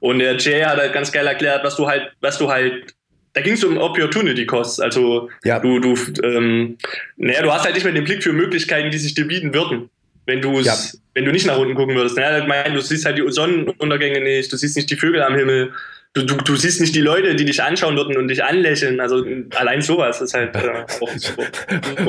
[0.00, 2.94] Und der Jay hat halt ganz geil erklärt, was du halt, was du halt
[3.34, 4.78] da ging es um Opportunity Costs.
[4.78, 5.58] Also ja.
[5.58, 6.78] du, du, ähm,
[7.16, 9.90] naja, du hast halt nicht mehr den Blick für Möglichkeiten, die sich dir bieten würden
[10.26, 10.74] wenn du ja.
[11.14, 12.16] wenn du nicht nach unten gucken würdest.
[12.16, 12.40] Ne?
[12.40, 15.72] Ich meine, du siehst halt die Sonnenuntergänge nicht, du siehst nicht die Vögel am Himmel,
[16.14, 19.00] du, du, du siehst nicht die Leute, die dich anschauen würden und dich anlächeln.
[19.00, 19.24] Also
[19.56, 21.32] allein sowas ist halt äh, auch so.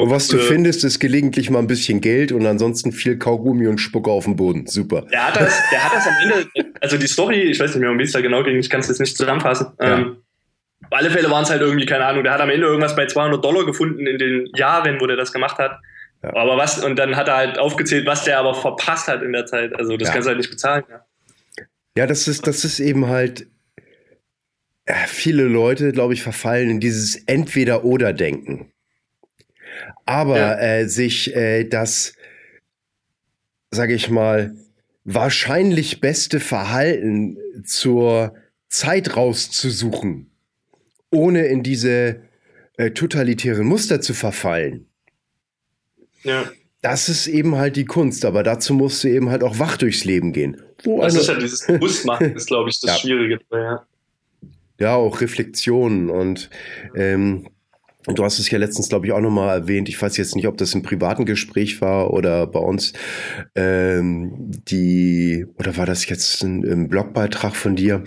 [0.02, 3.68] Und was du äh, findest, ist gelegentlich mal ein bisschen Geld und ansonsten viel Kaugummi
[3.68, 4.68] und Spucke auf dem Boden.
[4.68, 5.02] Super.
[5.12, 7.92] Der hat das, der hat das am Ende, also die Story, ich weiß nicht mehr,
[7.92, 9.68] um wie es da genau ging, ich kann es jetzt nicht zusammenfassen.
[9.80, 9.98] Ja.
[9.98, 10.18] Ähm,
[10.84, 13.08] auf alle Fälle waren es halt irgendwie, keine Ahnung, der hat am Ende irgendwas bei
[13.08, 15.80] 200 Dollar gefunden in den Jahren, wo der das gemacht hat.
[16.26, 16.36] Ja.
[16.36, 19.46] Aber was, und dann hat er halt aufgezählt, was der aber verpasst hat in der
[19.46, 19.76] Zeit.
[19.76, 20.14] Also das ja.
[20.14, 20.84] kannst du halt nicht bezahlen.
[20.90, 21.06] Ja,
[21.98, 23.48] ja das, ist, das ist eben halt,
[24.86, 28.72] äh, viele Leute, glaube ich, verfallen in dieses Entweder-Oder-Denken.
[30.06, 30.60] Aber ja.
[30.60, 32.14] äh, sich äh, das,
[33.72, 34.56] sage ich mal,
[35.04, 38.36] wahrscheinlich beste Verhalten zur
[38.68, 40.32] Zeit rauszusuchen,
[41.12, 42.22] ohne in diese
[42.78, 44.88] äh, totalitären Muster zu verfallen.
[46.26, 46.44] Ja.
[46.82, 50.06] Das ist eben halt die Kunst, aber dazu musst du eben halt auch wach durchs
[50.06, 50.62] Leben gehen.
[50.84, 52.98] Wo das ist ja dieses Bewusstmachen, ist, glaube ich, das ja.
[52.98, 53.40] Schwierige.
[53.52, 53.86] Ja.
[54.80, 56.50] ja, auch Reflexionen und
[56.96, 57.48] ähm,
[58.08, 59.90] Du hast es ja letztens, glaube ich, auch nochmal erwähnt.
[59.90, 62.94] Ich weiß jetzt nicht, ob das im privaten Gespräch war oder bei uns.
[63.56, 68.04] Ähm, die, oder war das jetzt ein, ein Blogbeitrag von dir?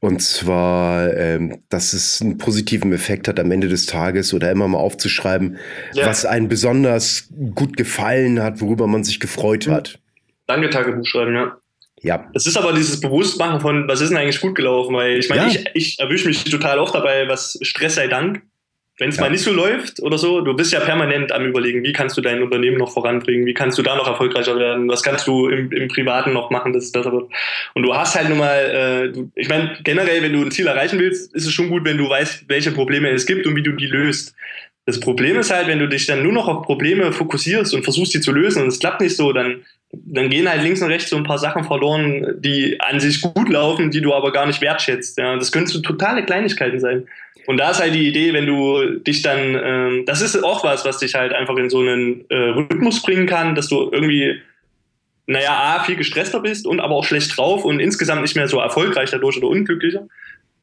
[0.00, 4.66] Und zwar, ähm, dass es einen positiven Effekt hat am Ende des Tages oder immer
[4.68, 5.58] mal aufzuschreiben,
[5.92, 6.06] ja.
[6.06, 9.72] was einen besonders gut gefallen hat, worüber man sich gefreut mhm.
[9.72, 9.98] hat.
[10.46, 11.58] Danke, Tagebuch schreiben, ja.
[12.00, 12.30] Ja.
[12.32, 14.94] Es ist aber dieses Bewusstmachen von, was ist denn eigentlich gut gelaufen?
[14.94, 15.48] Weil ich meine, ja.
[15.48, 18.42] ich, ich erwische mich total oft dabei, was Stress sei Dank
[18.98, 19.22] wenn es ja.
[19.22, 22.20] mal nicht so läuft oder so, du bist ja permanent am überlegen, wie kannst du
[22.20, 25.70] dein Unternehmen noch voranbringen, wie kannst du da noch erfolgreicher werden, was kannst du im,
[25.70, 27.30] im Privaten noch machen, dass es besser wird.
[27.74, 30.66] Und du hast halt nun mal, äh, du, ich meine, generell, wenn du ein Ziel
[30.66, 33.62] erreichen willst, ist es schon gut, wenn du weißt, welche Probleme es gibt und wie
[33.62, 34.34] du die löst.
[34.84, 38.14] Das Problem ist halt, wenn du dich dann nur noch auf Probleme fokussierst und versuchst,
[38.14, 39.62] die zu lösen und es klappt nicht so, dann,
[39.92, 43.48] dann gehen halt links und rechts so ein paar Sachen verloren, die an sich gut
[43.48, 45.18] laufen, die du aber gar nicht wertschätzt.
[45.18, 45.36] Ja.
[45.36, 47.06] Das können so totale Kleinigkeiten sein.
[47.46, 50.84] Und da ist halt die Idee, wenn du dich dann, ähm, das ist auch was,
[50.84, 54.38] was dich halt einfach in so einen äh, Rhythmus bringen kann, dass du irgendwie,
[55.26, 58.58] naja, A, viel gestresster bist und aber auch schlecht drauf und insgesamt nicht mehr so
[58.58, 60.06] erfolgreich dadurch oder unglücklicher.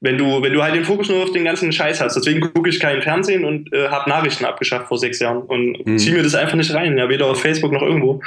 [0.02, 2.16] Wenn du, wenn du halt den Fokus nur auf den ganzen Scheiß hast.
[2.16, 5.98] Deswegen gucke ich kein Fernsehen und äh, habe Nachrichten abgeschafft vor sechs Jahren und mhm.
[5.98, 8.22] ziehe mir das einfach nicht rein, ja, weder auf Facebook noch irgendwo.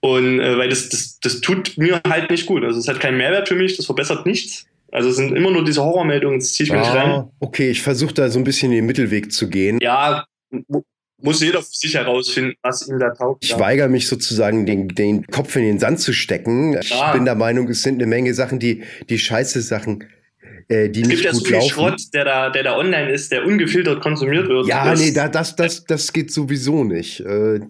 [0.00, 2.64] Und äh, weil das, das, das tut mir halt nicht gut.
[2.64, 4.66] Also es hat keinen Mehrwert für mich, das verbessert nichts.
[4.90, 7.30] Also es sind immer nur diese Horrormeldungen, das ziehe ich mir nicht rein.
[7.40, 9.78] Okay, ich versuche da so ein bisschen in den Mittelweg zu gehen.
[9.80, 10.26] Ja,
[11.22, 13.44] muss jeder für sich herausfinden, was ihm da taugt.
[13.44, 16.76] Ich weigere mich sozusagen, den, den Kopf in den Sand zu stecken.
[16.80, 17.12] Ich ja.
[17.12, 20.04] bin der Meinung, es sind eine Menge Sachen, die, die scheiße Sachen,
[20.72, 21.70] äh, die es nicht gut gibt ja so viel laufen.
[21.70, 24.66] Schrott, der da, der da online ist, der ungefiltert konsumiert wird.
[24.66, 27.20] Ja, das, nee, da, das, das, das geht sowieso nicht.
[27.20, 27.60] Äh,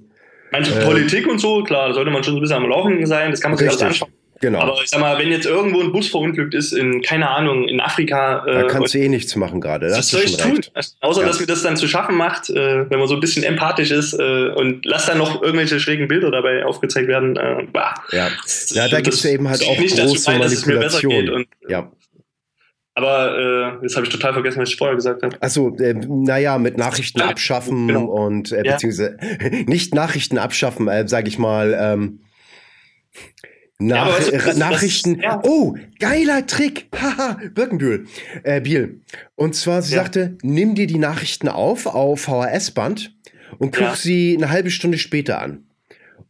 [0.51, 3.31] Manche äh, Politik und so, klar, da sollte man schon ein bisschen am Laufen sein,
[3.31, 4.13] das kann man sich alles anschauen.
[4.43, 4.59] Genau.
[4.59, 7.81] Aber ich sag mal, wenn jetzt irgendwo ein Bus verunglückt ist, in, keine Ahnung, in
[7.81, 8.45] Afrika.
[8.45, 9.89] Äh, da kannst du eh nichts machen gerade.
[9.93, 10.61] Was soll ich tun?
[11.01, 11.27] Außer, ja.
[11.29, 14.15] dass mir das dann zu schaffen macht, äh, wenn man so ein bisschen empathisch ist
[14.15, 17.37] äh, und lass dann noch irgendwelche schrägen Bilder dabei aufgezeigt werden.
[17.37, 17.95] Äh, bah.
[18.11, 18.31] Ja.
[18.71, 21.47] ja, da gibt es ja eben halt auch nicht große bei, Manipulation.
[21.69, 21.93] ja.
[22.95, 25.37] Aber äh, jetzt habe ich total vergessen, was ich vorher gesagt habe.
[25.41, 28.05] Also, äh, naja, mit Nachrichten abschaffen genau.
[28.05, 29.17] und äh, beziehungsweise
[29.67, 31.75] nicht Nachrichten abschaffen, äh, sage ich mal.
[31.79, 32.21] Ähm,
[33.79, 35.17] nach, ja, weißt du, Nachrichten.
[35.17, 35.41] Das, ja.
[35.45, 36.87] Oh, geiler Trick.
[36.95, 38.07] Haha, Birkenbühl.
[38.45, 39.01] Äh, Biel.
[39.35, 40.03] Und zwar, sie ja.
[40.03, 43.17] sagte, nimm dir die Nachrichten auf, auf VHS-Band
[43.59, 45.65] und guck sie eine halbe Stunde später an.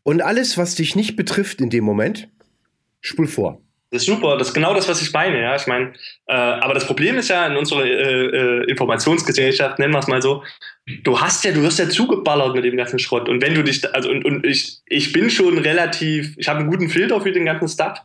[0.03, 2.29] Und alles, was dich nicht betrifft in dem Moment,
[3.01, 3.61] spul vor.
[3.93, 5.43] Das ist super, das ist genau das, was ich meine.
[5.43, 5.93] Ja, ich meine,
[6.27, 10.23] äh, aber das Problem ist ja in unserer äh, äh, Informationsgesellschaft, nennen wir es mal
[10.23, 10.43] so,
[11.05, 13.29] du hast ja, du wirst ja zugeballert mit dem ganzen Schrott.
[13.29, 16.71] Und wenn du dich, also und, und ich, ich bin schon relativ, ich habe einen
[16.71, 17.99] guten Filter für den ganzen Stuff.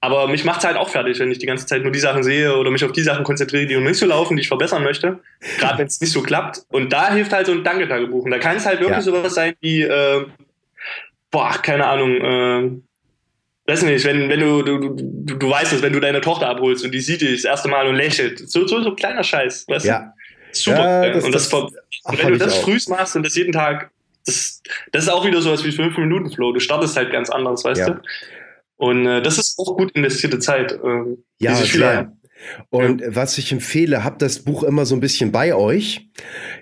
[0.00, 2.22] Aber mich macht es halt auch fertig, wenn ich die ganze Zeit nur die Sachen
[2.22, 4.84] sehe oder mich auf die Sachen konzentriere, die noch nicht so laufen, die ich verbessern
[4.84, 5.18] möchte.
[5.58, 6.62] Gerade wenn es nicht so klappt.
[6.70, 8.24] Und da hilft halt so ein Danke-Tagebuch.
[8.24, 9.02] Und da kann es halt wirklich ja.
[9.02, 10.24] sowas sein wie, äh,
[11.32, 12.70] boah, keine Ahnung, äh,
[13.66, 16.84] weiß nicht, wenn, wenn du, du, du, du weißt es, wenn du deine Tochter abholst
[16.84, 18.50] und die sieht dich das erste Mal und lächelt.
[18.50, 19.98] So, so, so kleiner Scheiß, weißt ja.
[20.00, 20.20] du?
[20.52, 21.06] Super.
[21.06, 23.90] Ja, das, und, das, das, und wenn du das frühst machst und das jeden Tag,
[24.26, 26.52] das, das ist auch wieder sowas wie 5-Minuten-Flow.
[26.52, 27.90] Du startest halt ganz anders, weißt ja.
[27.90, 28.00] du?
[28.76, 30.72] Und äh, das ist auch gut investierte Zeit.
[30.72, 32.12] Äh, ja, sehr.
[32.70, 33.14] Und ja.
[33.14, 36.08] was ich empfehle, habt das Buch immer so ein bisschen bei euch,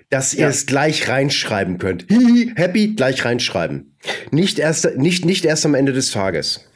[0.09, 0.49] dass ihr ja.
[0.49, 2.05] es gleich reinschreiben könnt.
[2.09, 3.95] Hihi, happy, gleich reinschreiben.
[4.31, 6.68] Nicht erst, nicht, nicht erst am Ende des Tages.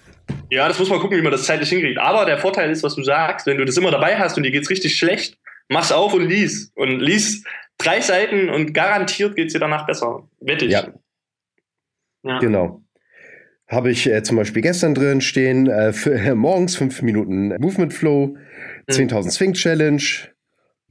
[0.50, 1.98] Ja, das muss man gucken, wie man das zeitlich hinkriegt.
[1.98, 4.52] Aber der Vorteil ist, was du sagst, wenn du das immer dabei hast und dir
[4.52, 5.38] geht's richtig schlecht,
[5.70, 6.72] mach's auf und lies.
[6.76, 7.44] Und lies
[7.78, 10.28] drei Seiten und garantiert geht's dir danach besser.
[10.40, 10.72] Wette ich.
[10.72, 10.88] Ja.
[12.24, 12.40] ja.
[12.40, 12.84] Genau.
[13.68, 17.94] Habe ich äh, zum Beispiel gestern drin stehen, äh, für, äh, morgens fünf Minuten Movement
[17.94, 18.38] Flow,
[18.90, 19.30] 10.000 mhm.
[19.32, 20.04] Swing Challenge,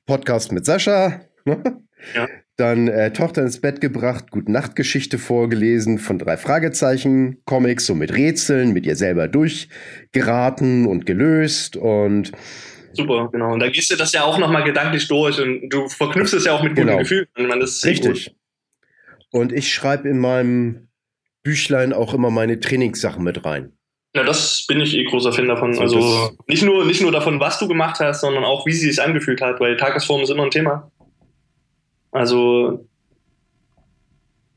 [0.06, 1.20] Podcast mit Sascha.
[1.46, 2.28] ja.
[2.56, 8.14] Dann äh, Tochter ins Bett gebracht, Gute Nachtgeschichte vorgelesen von drei Fragezeichen, Comics, so mit
[8.14, 12.32] Rätseln, mit ihr selber durchgeraten und gelöst und
[12.94, 13.54] Super, genau.
[13.54, 16.52] Und da gehst du das ja auch nochmal gedanklich durch und du verknüpfst es ja
[16.52, 16.98] auch mit guten genau.
[16.98, 17.26] Gefühlen.
[17.36, 18.34] Richtig.
[19.30, 20.88] Und ich schreibe in meinem
[21.42, 23.72] Büchlein auch immer meine Trainingssachen mit rein.
[24.14, 25.78] Ja, das bin ich eh großer Fan davon.
[25.78, 29.02] also nicht nur, nicht nur davon, was du gemacht hast, sondern auch, wie sie sich
[29.02, 30.91] angefühlt hat, weil Tagesform ist immer ein Thema.
[32.12, 32.86] Also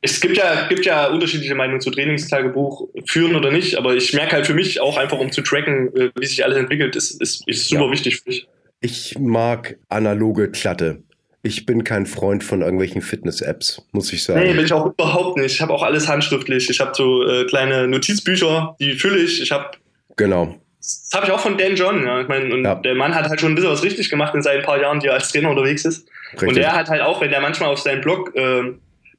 [0.06, 4.36] es gibt ja, gibt ja unterschiedliche Meinungen zu Trainingstagebuch, führen oder nicht, aber ich merke
[4.36, 7.48] halt für mich auch einfach, um zu tracken, äh, wie sich alles entwickelt, ist, ist,
[7.48, 7.92] ist super ja.
[7.92, 8.48] wichtig für mich.
[8.82, 11.02] Ich mag analoge Klatte.
[11.42, 14.42] Ich bin kein Freund von irgendwelchen Fitness-Apps, muss ich sagen.
[14.42, 15.54] Nee, bin ich auch überhaupt nicht.
[15.54, 16.70] Ich habe auch alles handschriftlich.
[16.70, 19.42] Ich habe so äh, kleine Notizbücher, die fülle ich.
[19.42, 19.72] Ich habe.
[20.18, 20.56] Genau.
[20.80, 22.04] Das habe ich auch von Dan John.
[22.04, 22.22] Ja.
[22.22, 22.76] Ich meine, und ja.
[22.76, 25.08] der Mann hat halt schon ein bisschen was richtig gemacht in seinen paar Jahren, die
[25.08, 26.08] er als Trainer unterwegs ist.
[26.34, 26.50] Richtig.
[26.50, 28.74] Und er hat halt auch, wenn er manchmal auf seinem Blog äh,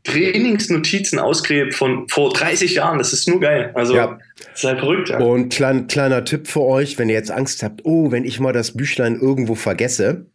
[0.05, 3.71] Trainingsnotizen ausgräbt von vor 30 Jahren, das ist nur geil.
[3.75, 4.19] Also, ja.
[4.39, 5.09] das ist halt verrückt.
[5.09, 5.19] Ja.
[5.19, 8.53] Und klein, kleiner Tipp für euch, wenn ihr jetzt Angst habt, oh, wenn ich mal
[8.53, 10.27] das Büchlein irgendwo vergesse,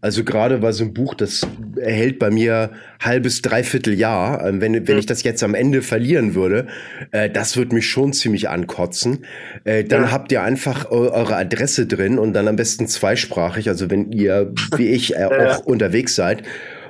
[0.00, 2.70] also gerade bei so einem Buch, das erhält bei mir
[3.00, 4.46] halbes, dreiviertel Jahr.
[4.46, 6.66] Ähm, wenn, wenn ich das jetzt am Ende verlieren würde,
[7.10, 9.24] äh, das würde mich schon ziemlich ankotzen.
[9.64, 10.10] Äh, dann ja.
[10.12, 13.68] habt ihr einfach eure Adresse drin und dann am besten zweisprachig.
[13.68, 15.56] Also wenn ihr, wie ich, äh, auch ja.
[15.64, 16.42] unterwegs seid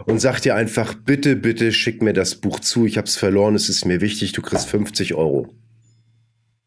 [0.06, 2.86] und sagt ihr einfach, bitte, bitte schick mir das Buch zu.
[2.86, 5.48] Ich habe es verloren, es ist mir wichtig, du kriegst 50 Euro.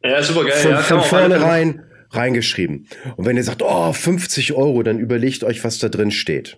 [0.03, 0.53] Ja, super geil.
[0.53, 1.83] Von, ja, von vornherein
[2.15, 2.87] reingeschrieben.
[3.15, 6.57] Und wenn ihr sagt, oh, 50 Euro, dann überlegt euch, was da drin steht.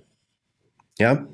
[1.00, 1.28] Ja?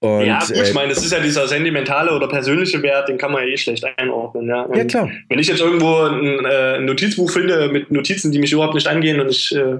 [0.00, 3.18] Und, ja, gut, ich äh, meine, das ist ja dieser sentimentale oder persönliche Wert, den
[3.18, 4.48] kann man ja eh schlecht einordnen.
[4.48, 5.10] Ja, ja klar.
[5.28, 8.86] Wenn ich jetzt irgendwo ein, äh, ein, Notizbuch finde mit Notizen, die mich überhaupt nicht
[8.86, 9.78] angehen und ich, äh,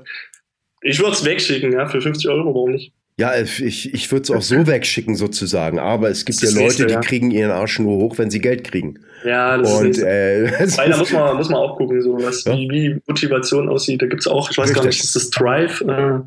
[0.82, 2.92] ich würde es wegschicken, ja, für 50 Euro, warum nicht?
[3.18, 6.88] Ja, ich, ich würde es auch so wegschicken sozusagen, aber es gibt ja Leute, nächste,
[6.88, 7.00] ja.
[7.00, 9.00] die kriegen ihren Arsch nur hoch, wenn sie Geld kriegen.
[9.24, 10.48] Ja, das und, ist äh,
[10.88, 12.52] da muss man, muss man auch gucken, so was, ja?
[12.56, 14.00] wie, Motivation aussieht.
[14.00, 14.76] Da gibt es auch, ich weiß Richtig.
[14.76, 15.80] gar nicht, ist das Drive?
[15.80, 16.20] Äh,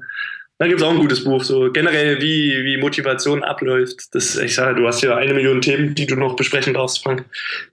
[0.58, 4.14] da gibt es auch ein gutes Buch, so generell, wie, wie Motivation abläuft.
[4.14, 7.24] Das, ich sage, du hast hier eine Million Themen, die du noch besprechen darfst, Frank.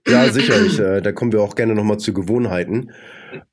[0.07, 0.79] Ja, sicherlich.
[0.79, 2.91] Äh, da kommen wir auch gerne nochmal zu Gewohnheiten.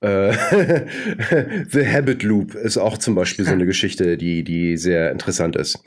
[0.00, 0.32] Äh,
[1.68, 5.78] The Habit Loop ist auch zum Beispiel so eine Geschichte, die, die sehr interessant ist.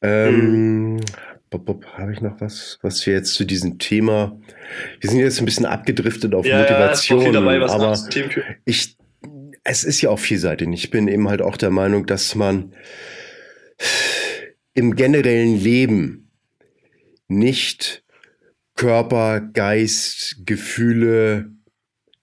[0.00, 1.00] Ähm, mhm.
[1.50, 4.40] Bob, Bob, habe ich noch was, was wir jetzt zu diesem Thema.
[5.00, 7.98] Wir sind jetzt ein bisschen abgedriftet auf ja, Motivation, dabei, aber
[8.64, 8.96] ich,
[9.62, 10.68] es ist ja auch vielseitig.
[10.72, 12.72] Ich bin eben halt auch der Meinung, dass man
[14.72, 16.30] im generellen Leben
[17.28, 18.02] nicht
[18.74, 21.52] Körper, Geist, Gefühle,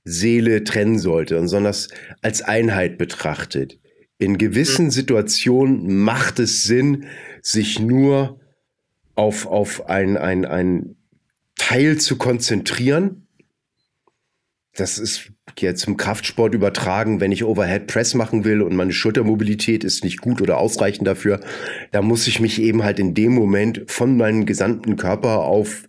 [0.09, 1.89] Seele trennen sollte, sondern das
[2.21, 3.79] als Einheit betrachtet.
[4.17, 4.91] In gewissen mhm.
[4.91, 7.05] Situationen macht es Sinn,
[7.41, 8.39] sich nur
[9.15, 10.95] auf, auf ein, ein, ein
[11.55, 13.27] Teil zu konzentrieren.
[14.75, 19.83] Das ist jetzt im Kraftsport übertragen, wenn ich Overhead Press machen will und meine Schultermobilität
[19.83, 21.41] ist nicht gut oder ausreichend dafür,
[21.91, 25.83] da muss ich mich eben halt in dem Moment von meinem gesamten Körper auf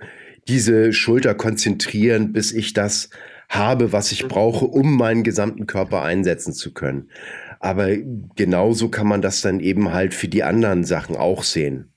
[0.49, 3.11] diese Schulter konzentrieren, bis ich das
[3.51, 7.11] habe, was ich brauche, um meinen gesamten Körper einsetzen zu können.
[7.59, 7.89] Aber
[8.37, 11.93] genauso kann man das dann eben halt für die anderen Sachen auch sehen.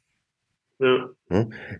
[0.79, 1.09] Ja.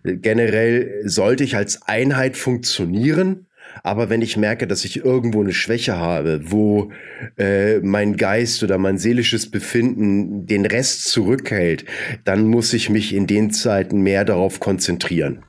[0.02, 3.46] Generell sollte ich als Einheit funktionieren,
[3.82, 6.92] aber wenn ich merke, dass ich irgendwo eine Schwäche habe, wo
[7.36, 11.84] äh, mein Geist oder mein seelisches Befinden den Rest zurückhält,
[12.24, 15.44] dann muss ich mich in den Zeiten mehr darauf konzentrieren.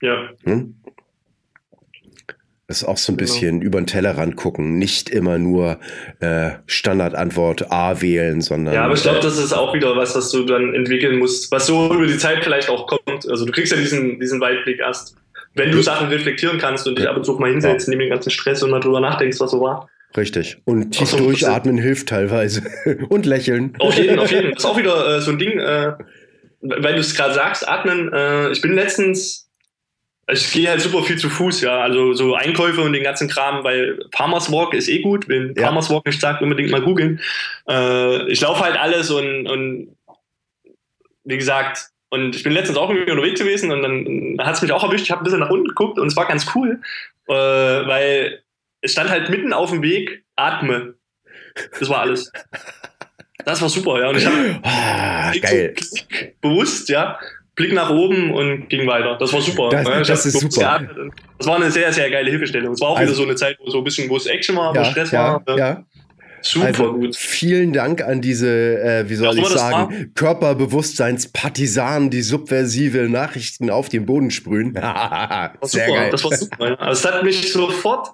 [0.00, 0.30] Ja.
[0.44, 0.81] Hm?
[2.72, 3.30] Das ist auch so ein genau.
[3.30, 5.78] bisschen über den Tellerrand gucken, nicht immer nur
[6.20, 8.72] äh, Standardantwort A wählen, sondern.
[8.72, 11.66] Ja, aber ich glaube, das ist auch wieder was, was du dann entwickeln musst, was
[11.66, 13.28] so über die Zeit vielleicht auch kommt.
[13.28, 15.16] Also du kriegst ja diesen, diesen Weitblick erst,
[15.54, 17.90] wenn du Sachen reflektieren kannst und dich ab und zu mal hinsetzt, ja.
[17.90, 19.90] neben den ganzen Stress und mal drüber nachdenkst, was so war.
[20.16, 20.56] Richtig.
[20.64, 22.62] Und tief so, durchatmen hilft teilweise.
[23.10, 23.74] und lächeln.
[23.80, 24.52] Auf jeden, auf jeden.
[24.52, 25.92] Das ist auch wieder äh, so ein Ding, äh,
[26.62, 28.10] weil du es gerade sagst, atmen.
[28.14, 29.50] Äh, ich bin letztens
[30.28, 31.80] ich gehe halt super viel zu Fuß, ja.
[31.80, 35.28] Also so Einkäufe und den ganzen Kram, weil Farmers Walk ist eh gut.
[35.28, 35.64] Wenn ja.
[35.64, 37.20] Farmers Walk nicht sagt, unbedingt mal googeln.
[37.68, 39.96] Äh, ich laufe halt alles und, und
[41.24, 44.72] wie gesagt, und ich bin letztens auch irgendwie unterwegs gewesen und dann hat es mich
[44.72, 45.04] auch erwischt.
[45.04, 46.80] Ich habe ein bisschen nach unten geguckt und es war ganz cool,
[47.28, 48.42] äh, weil
[48.80, 50.94] es stand halt mitten auf dem Weg, atme.
[51.78, 52.30] Das war alles.
[53.44, 54.08] Das war super, ja.
[54.08, 55.74] Und ich habe ah, geil.
[56.40, 57.18] bewusst, ja,
[57.54, 59.16] Blick nach oben und ging weiter.
[59.18, 59.68] Das war super.
[59.68, 60.02] Das, ne?
[60.02, 60.80] das ist super.
[61.38, 62.72] Das war eine sehr, sehr geile Hilfestellung.
[62.72, 64.56] Es war auch also, wieder so eine Zeit, wo so ein bisschen, wo es Action
[64.56, 65.58] war, ja, wo Stress ja, war.
[65.58, 65.84] Ja.
[66.44, 67.14] Super also, gut.
[67.14, 73.88] Vielen Dank an diese, äh, wie soll ja, ich sagen, Körperbewusstseinspartisanen, die subversive Nachrichten auf
[73.88, 74.72] den Boden sprühen.
[74.74, 76.10] Sehr super, geil.
[76.10, 76.80] Das war super.
[76.80, 78.08] Also es hat mich sofort,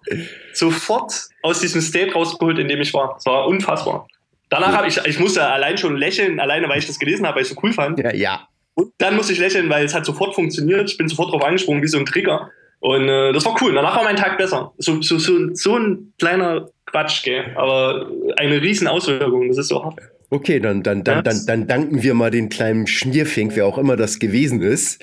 [0.53, 3.17] sofort aus diesem State rausgeholt, in dem ich war.
[3.19, 4.07] Es war unfassbar.
[4.51, 7.43] Danach habe ich, ich musste allein schon lächeln, alleine weil ich das gelesen habe, weil
[7.43, 7.99] ich es so cool fand.
[7.99, 8.49] Ja, ja.
[8.79, 10.89] Und dann musste ich lächeln, weil es hat sofort funktioniert.
[10.89, 12.49] Ich bin sofort drauf angesprungen, wie so ein Trigger.
[12.79, 13.75] Und äh, das war cool.
[13.75, 14.73] Danach war mein Tag besser.
[14.79, 17.57] So, so, so, so ein kleiner Quatsch, gell?
[17.57, 19.49] aber eine riesen Auswirkung.
[19.49, 19.99] Das ist so hart.
[20.31, 23.97] Okay, dann, dann, dann, dann, dann danken wir mal den kleinen Schmierfink, wer auch immer
[23.97, 25.03] das gewesen ist.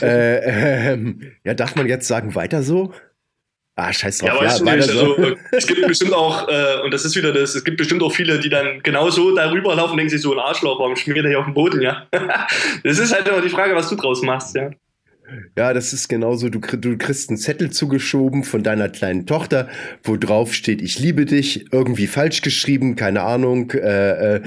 [0.00, 0.98] Äh, äh,
[1.42, 2.92] ja, darf man jetzt sagen, weiter so?
[3.80, 4.30] Ah, scheiß drauf.
[4.30, 7.32] Ja, weißt ja, du nicht, also, es gibt bestimmt auch, äh, und das ist wieder
[7.32, 10.20] das, es gibt bestimmt auch viele, die dann genau so darüber laufen und denken sich
[10.20, 12.08] so, ein Arschloch, warum schmiert er hier auf dem Boden, ja?
[12.82, 14.70] das ist halt immer die Frage, was du draus machst, ja.
[15.56, 16.48] Ja, das ist genauso.
[16.48, 19.68] Du, du kriegst einen Zettel zugeschoben von deiner kleinen Tochter,
[20.02, 23.70] wo drauf steht, ich liebe dich, irgendwie falsch geschrieben, keine Ahnung.
[23.72, 24.40] Äh, äh,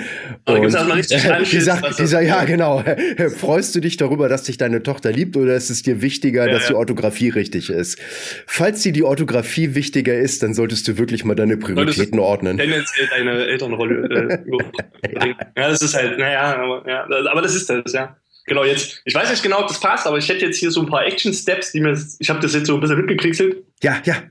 [0.46, 2.84] und richtig äh, dieser, dieser, ja, genau.
[3.38, 6.54] Freust du dich darüber, dass dich deine Tochter liebt oder ist es dir wichtiger, ja,
[6.54, 6.70] dass ja.
[6.70, 8.00] die Orthographie richtig ist?
[8.48, 12.58] Falls dir die Orthographie wichtiger ist, dann solltest du wirklich mal deine Prioritäten ordnen.
[12.58, 14.42] Tendenziell deine Elternrolle.
[15.04, 15.18] Äh,
[15.58, 18.16] ja, das ist halt, naja, aber, ja, aber das ist das, ja.
[18.52, 20.82] Genau, jetzt, ich weiß nicht genau, ob das passt, aber ich hätte jetzt hier so
[20.82, 23.64] ein paar Action-Steps, die mir, ich habe das jetzt so ein bisschen mitgekriegselt.
[23.82, 24.24] Ja, ja.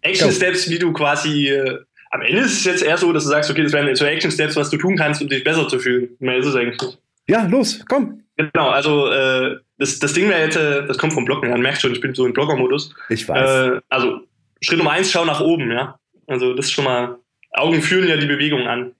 [0.00, 1.78] Action-Steps, wie du quasi, äh,
[2.12, 4.56] am Ende ist es jetzt eher so, dass du sagst, okay, das wären so Action-Steps,
[4.56, 6.16] was du tun kannst, um dich besser zu fühlen.
[6.18, 6.98] Mehr ist es eigentlich nicht.
[7.28, 8.22] Ja, los, komm.
[8.38, 11.82] Genau, also äh, das, das Ding wäre jetzt, äh, das kommt vom Bloggen, man merkt
[11.82, 12.94] schon, ich bin so im Blogger-Modus.
[13.10, 13.74] Ich weiß.
[13.74, 14.20] Äh, also,
[14.62, 15.98] Schritt Nummer eins, schau nach oben, ja.
[16.26, 17.18] Also das ist schon mal,
[17.50, 18.92] Augen fühlen ja die Bewegung an.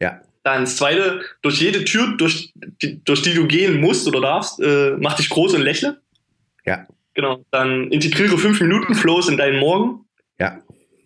[0.00, 0.20] Ja.
[0.42, 4.60] Dann das zweite, durch jede Tür, durch die, durch die du gehen musst oder darfst,
[4.60, 6.00] äh, mach dich groß und lächle.
[6.64, 6.86] Ja.
[7.14, 7.44] Genau.
[7.50, 10.06] Dann integriere 5 Minuten Flows in deinen Morgen.
[10.38, 10.62] Ja.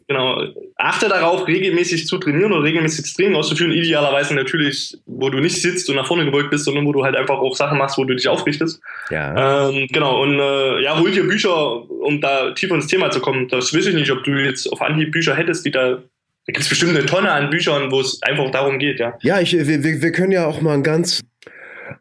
[0.07, 0.43] Genau.
[0.77, 3.73] Achte darauf, regelmäßig zu trainieren oder regelmäßig das Training auszuführen.
[3.73, 7.17] Idealerweise natürlich, wo du nicht sitzt und nach vorne gebeugt bist, sondern wo du halt
[7.17, 8.81] einfach auch Sachen machst, wo du dich aufrichtest.
[9.11, 9.69] Ja.
[9.71, 10.23] Ähm, genau.
[10.23, 13.49] Und äh, ja, hol dir Bücher, um da tiefer ins Thema zu kommen.
[13.49, 16.03] Das weiß ich nicht, ob du jetzt auf Anhieb Bücher hättest, die da
[16.47, 19.17] da gibt es bestimmt eine Tonne an Büchern, wo es einfach darum geht, ja.
[19.23, 21.23] Ja, ich, wir, wir können ja auch mal ein ganz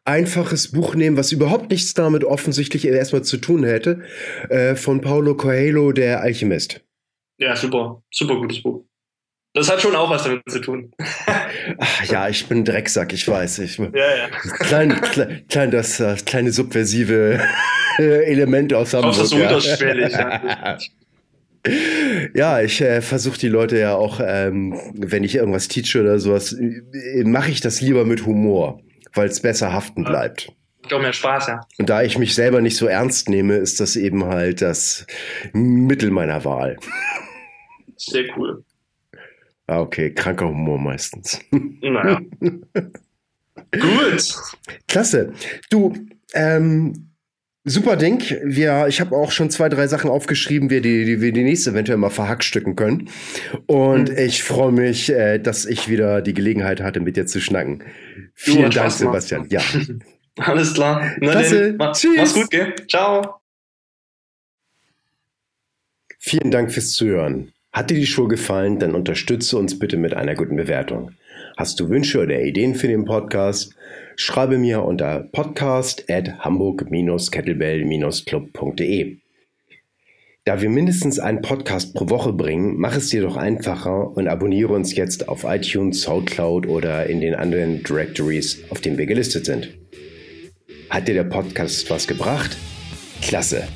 [0.05, 4.03] einfaches Buch nehmen, was überhaupt nichts damit offensichtlich erstmal zu tun hätte,
[4.49, 6.81] äh, von Paulo Coelho, der Alchemist.
[7.37, 8.85] Ja, super, super gutes Buch.
[9.55, 10.91] Das hat schon auch was damit zu tun.
[11.77, 13.59] Ach, ja, ich bin Drecksack, ich weiß.
[13.59, 14.27] Ich, ja, ja.
[14.59, 17.39] Klein, klein, klein das, das kleine subversive
[17.97, 19.13] Element aus Hamburg.
[19.13, 19.47] Auch das so ja.
[19.47, 20.11] unterschwellig.
[20.11, 20.77] Ja.
[22.33, 26.53] Ja, ich äh, versuche die Leute ja auch, ähm, wenn ich irgendwas teache oder sowas,
[26.53, 28.81] äh, mache ich das lieber mit Humor,
[29.13, 30.51] weil es besser haften bleibt.
[30.85, 31.61] Ich auch mehr Spaß, ja.
[31.77, 35.07] Und da ich mich selber nicht so ernst nehme, ist das eben halt das
[35.53, 36.77] Mittel meiner Wahl.
[37.95, 38.65] Sehr cool.
[39.67, 41.39] Ah, okay, kranker Humor meistens.
[41.51, 42.19] Naja.
[43.71, 44.35] Gut.
[44.87, 45.33] Klasse.
[45.69, 45.93] Du,
[46.33, 47.12] ähm,
[47.65, 48.21] Super Ding.
[48.43, 51.71] Wir, ich habe auch schon zwei, drei Sachen aufgeschrieben, wie die, die wir die nächste
[51.71, 53.09] eventuell mal verhackstücken können.
[53.67, 54.17] Und mhm.
[54.17, 57.83] ich freue mich, äh, dass ich wieder die Gelegenheit hatte, mit dir zu schnacken.
[58.33, 59.47] Vielen Dank, Sebastian.
[59.49, 59.61] Ja.
[60.37, 61.11] Alles klar.
[61.21, 61.67] Na Klasse.
[61.67, 62.17] Denn, ma Tschüss.
[62.17, 62.75] Mach's gut, gell?
[62.89, 63.35] Ciao.
[66.19, 67.53] Vielen Dank fürs Zuhören.
[67.71, 71.11] Hat dir die Show gefallen, dann unterstütze uns bitte mit einer guten Bewertung.
[71.55, 73.75] Hast du Wünsche oder Ideen für den Podcast?
[74.15, 79.17] schreibe mir unter podcast at hamburg-kettlebell-club.de.
[80.45, 84.73] Da wir mindestens einen Podcast pro Woche bringen, mach es dir doch einfacher und abonniere
[84.73, 89.69] uns jetzt auf iTunes, Soundcloud oder in den anderen Directories, auf denen wir gelistet sind.
[90.89, 92.57] Hat dir der Podcast was gebracht?
[93.21, 93.67] Klasse!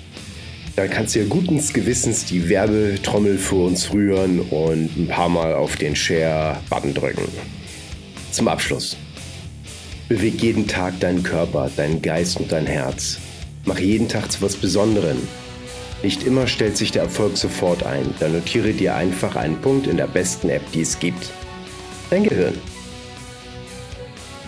[0.78, 5.56] dann kannst du ja guten Gewissens die Werbetrommel für uns rühren und ein paar Mal
[5.56, 7.28] auf den Share-Button drücken.
[8.38, 8.96] Zum Abschluss.
[10.10, 13.18] Beweg jeden Tag deinen Körper, deinen Geist und dein Herz.
[13.66, 15.18] Mach jeden Tag zu was Besonderem.
[16.04, 18.14] Nicht immer stellt sich der Erfolg sofort ein.
[18.20, 21.32] Dann notiere dir einfach einen Punkt in der besten App, die es gibt.
[22.12, 22.54] Dein Gehirn.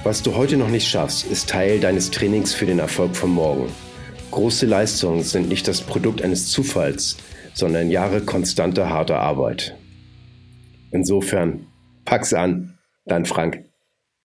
[0.03, 3.71] Was du heute noch nicht schaffst, ist Teil deines Trainings für den Erfolg von morgen.
[4.29, 7.17] Große Leistungen sind nicht das Produkt eines Zufalls,
[7.55, 9.75] sondern Jahre konstanter harter Arbeit.
[10.91, 11.65] Insofern,
[12.05, 12.77] pack's an,
[13.07, 13.68] dein Frank.